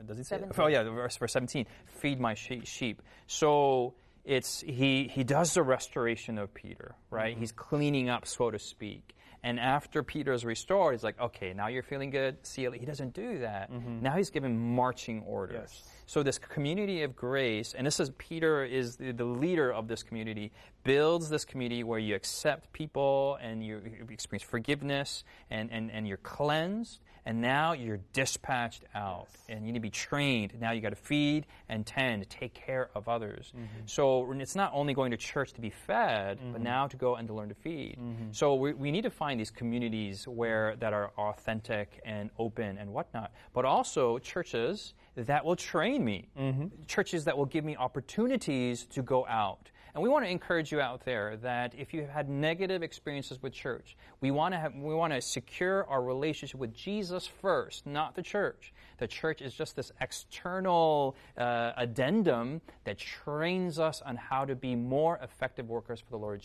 Does 0.06 0.18
he 0.18 0.24
say? 0.24 0.40
Oh 0.58 0.66
yeah, 0.66 0.82
verse, 0.82 1.16
verse 1.16 1.32
17. 1.32 1.66
Feed 1.86 2.20
my 2.20 2.34
sheep. 2.34 3.02
So 3.26 3.94
it's 4.24 4.60
he 4.60 5.08
he 5.08 5.24
does 5.24 5.54
the 5.54 5.62
restoration 5.62 6.38
of 6.38 6.52
Peter, 6.52 6.94
right? 7.10 7.32
Mm-hmm. 7.32 7.40
He's 7.40 7.52
cleaning 7.52 8.08
up, 8.08 8.26
so 8.26 8.50
to 8.50 8.58
speak. 8.58 9.14
And 9.42 9.60
after 9.60 10.02
Peter 10.02 10.32
is 10.32 10.44
restored, 10.44 10.94
he's 10.94 11.04
like, 11.04 11.20
okay, 11.20 11.52
now 11.54 11.68
you're 11.68 11.82
feeling 11.82 12.10
good. 12.10 12.44
See 12.44 12.62
you. 12.62 12.72
He 12.72 12.86
doesn't 12.86 13.14
do 13.14 13.38
that. 13.38 13.70
Mm-hmm. 13.72 14.02
Now 14.02 14.16
he's 14.16 14.30
given 14.30 14.58
marching 14.74 15.22
orders. 15.22 15.70
Yes. 15.72 15.92
So 16.06 16.22
this 16.22 16.38
community 16.38 17.02
of 17.02 17.14
grace, 17.14 17.74
and 17.74 17.86
this 17.86 18.00
is 18.00 18.10
Peter 18.18 18.64
is 18.64 18.96
the, 18.96 19.12
the, 19.12 19.24
leader 19.24 19.72
of 19.72 19.88
this 19.88 20.02
community, 20.02 20.52
builds 20.82 21.28
this 21.28 21.44
community 21.44 21.84
where 21.84 21.98
you 21.98 22.14
accept 22.14 22.72
people 22.72 23.38
and 23.42 23.64
you 23.64 23.80
experience 24.10 24.42
forgiveness 24.42 25.22
and, 25.50 25.70
and, 25.70 25.90
and 25.90 26.08
you're 26.08 26.16
cleansed 26.16 27.00
and 27.28 27.42
now 27.42 27.74
you're 27.74 28.00
dispatched 28.14 28.84
out 28.94 29.26
yes. 29.28 29.44
and 29.50 29.66
you 29.66 29.72
need 29.72 29.78
to 29.78 29.82
be 29.82 29.90
trained. 29.90 30.58
Now 30.58 30.72
you 30.72 30.80
got 30.80 30.90
to 30.90 30.96
feed 30.96 31.44
and 31.68 31.84
tend, 31.84 32.26
take 32.30 32.54
care 32.54 32.88
of 32.94 33.06
others. 33.06 33.52
Mm-hmm. 33.54 33.82
So 33.84 34.32
it's 34.32 34.56
not 34.56 34.72
only 34.72 34.94
going 34.94 35.10
to 35.10 35.18
church 35.18 35.52
to 35.52 35.60
be 35.60 35.68
fed, 35.68 36.38
mm-hmm. 36.38 36.52
but 36.52 36.62
now 36.62 36.86
to 36.86 36.96
go 36.96 37.16
and 37.16 37.28
to 37.28 37.34
learn 37.34 37.50
to 37.50 37.54
feed. 37.54 37.98
Mm-hmm. 38.00 38.32
So 38.32 38.54
we, 38.54 38.72
we 38.72 38.90
need 38.90 39.02
to 39.02 39.10
find 39.10 39.38
these 39.38 39.50
communities 39.50 40.26
where 40.26 40.76
that 40.76 40.94
are 40.94 41.10
authentic 41.18 42.00
and 42.06 42.30
open 42.38 42.78
and 42.78 42.94
whatnot, 42.94 43.30
but 43.52 43.66
also 43.66 44.18
churches 44.18 44.94
that 45.14 45.44
will 45.44 45.56
train 45.56 46.02
me, 46.02 46.30
mm-hmm. 46.38 46.68
churches 46.86 47.24
that 47.24 47.36
will 47.36 47.44
give 47.44 47.62
me 47.62 47.76
opportunities 47.76 48.86
to 48.86 49.02
go 49.02 49.26
out 49.26 49.70
and 49.94 50.02
we 50.02 50.08
want 50.08 50.24
to 50.24 50.30
encourage 50.30 50.70
you 50.70 50.80
out 50.80 51.04
there 51.04 51.36
that 51.38 51.74
if 51.76 51.92
you've 51.94 52.08
had 52.08 52.28
negative 52.28 52.82
experiences 52.82 53.42
with 53.42 53.52
church, 53.52 53.96
we 54.20 54.30
want 54.30 54.54
to 54.54 54.58
have, 54.58 54.74
we 54.74 54.94
want 54.94 55.12
to 55.12 55.20
secure 55.20 55.86
our 55.86 56.02
relationship 56.02 56.60
with 56.60 56.74
Jesus 56.74 57.26
first, 57.26 57.86
not 57.86 58.14
the 58.14 58.22
church. 58.22 58.72
The 58.98 59.06
church 59.06 59.42
is 59.42 59.54
just 59.54 59.76
this 59.76 59.92
external 60.00 61.16
uh, 61.36 61.72
addendum 61.76 62.60
that 62.84 62.98
trains 62.98 63.78
us 63.78 64.02
on 64.02 64.16
how 64.16 64.44
to 64.44 64.54
be 64.54 64.74
more 64.74 65.18
effective 65.22 65.68
workers 65.68 66.00
for 66.00 66.10
the 66.10 66.18
Lord 66.18 66.42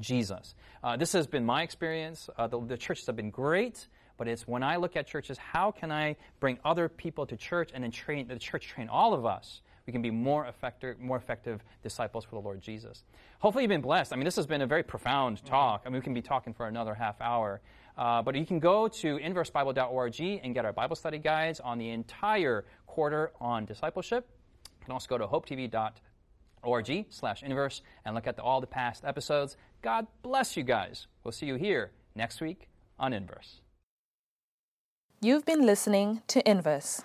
Jesus. 0.00 0.54
Uh, 0.82 0.96
this 0.96 1.12
has 1.12 1.26
been 1.26 1.44
my 1.44 1.62
experience. 1.62 2.30
Uh, 2.36 2.46
the, 2.46 2.60
the 2.60 2.76
churches 2.76 3.06
have 3.06 3.16
been 3.16 3.30
great 3.30 3.88
but 4.18 4.26
it's 4.26 4.46
when 4.46 4.64
I 4.64 4.76
look 4.76 4.96
at 4.96 5.06
churches, 5.06 5.38
how 5.38 5.70
can 5.70 5.92
I 5.92 6.16
bring 6.40 6.58
other 6.64 6.88
people 6.88 7.24
to 7.26 7.36
church 7.36 7.70
and 7.72 7.84
then 7.84 7.92
train 7.92 8.26
the 8.26 8.36
church 8.36 8.66
train 8.66 8.88
all 8.88 9.14
of 9.14 9.24
us 9.24 9.62
we 9.88 9.92
can 9.92 10.02
be 10.02 10.10
more 10.10 10.44
effective, 10.44 11.00
more 11.00 11.16
effective 11.16 11.64
disciples 11.82 12.22
for 12.22 12.32
the 12.32 12.42
Lord 12.42 12.60
Jesus. 12.60 13.04
Hopefully, 13.38 13.64
you've 13.64 13.70
been 13.70 13.80
blessed. 13.80 14.12
I 14.12 14.16
mean, 14.16 14.26
this 14.26 14.36
has 14.36 14.46
been 14.46 14.60
a 14.60 14.66
very 14.66 14.82
profound 14.82 15.42
talk. 15.46 15.84
I 15.86 15.88
mean, 15.88 15.94
we 15.94 16.02
can 16.02 16.12
be 16.12 16.20
talking 16.20 16.52
for 16.52 16.68
another 16.68 16.92
half 16.92 17.18
hour. 17.22 17.62
Uh, 17.96 18.20
but 18.20 18.34
you 18.34 18.44
can 18.44 18.58
go 18.58 18.86
to 18.86 19.18
inversebible.org 19.18 20.20
and 20.20 20.52
get 20.52 20.66
our 20.66 20.74
Bible 20.74 20.94
study 20.94 21.16
guides 21.16 21.58
on 21.60 21.78
the 21.78 21.88
entire 21.88 22.66
quarter 22.86 23.32
on 23.40 23.64
discipleship. 23.64 24.28
You 24.78 24.84
can 24.84 24.92
also 24.92 25.08
go 25.08 25.16
to 25.16 25.26
hopetv.org 25.26 27.06
slash 27.08 27.42
inverse 27.42 27.80
and 28.04 28.14
look 28.14 28.26
at 28.26 28.36
the, 28.36 28.42
all 28.42 28.60
the 28.60 28.66
past 28.66 29.06
episodes. 29.06 29.56
God 29.80 30.06
bless 30.20 30.54
you 30.54 30.64
guys. 30.64 31.06
We'll 31.24 31.32
see 31.32 31.46
you 31.46 31.54
here 31.54 31.92
next 32.14 32.42
week 32.42 32.68
on 32.98 33.14
Inverse. 33.14 33.62
You've 35.22 35.46
been 35.46 35.64
listening 35.64 36.20
to 36.26 36.46
Inverse 36.46 37.04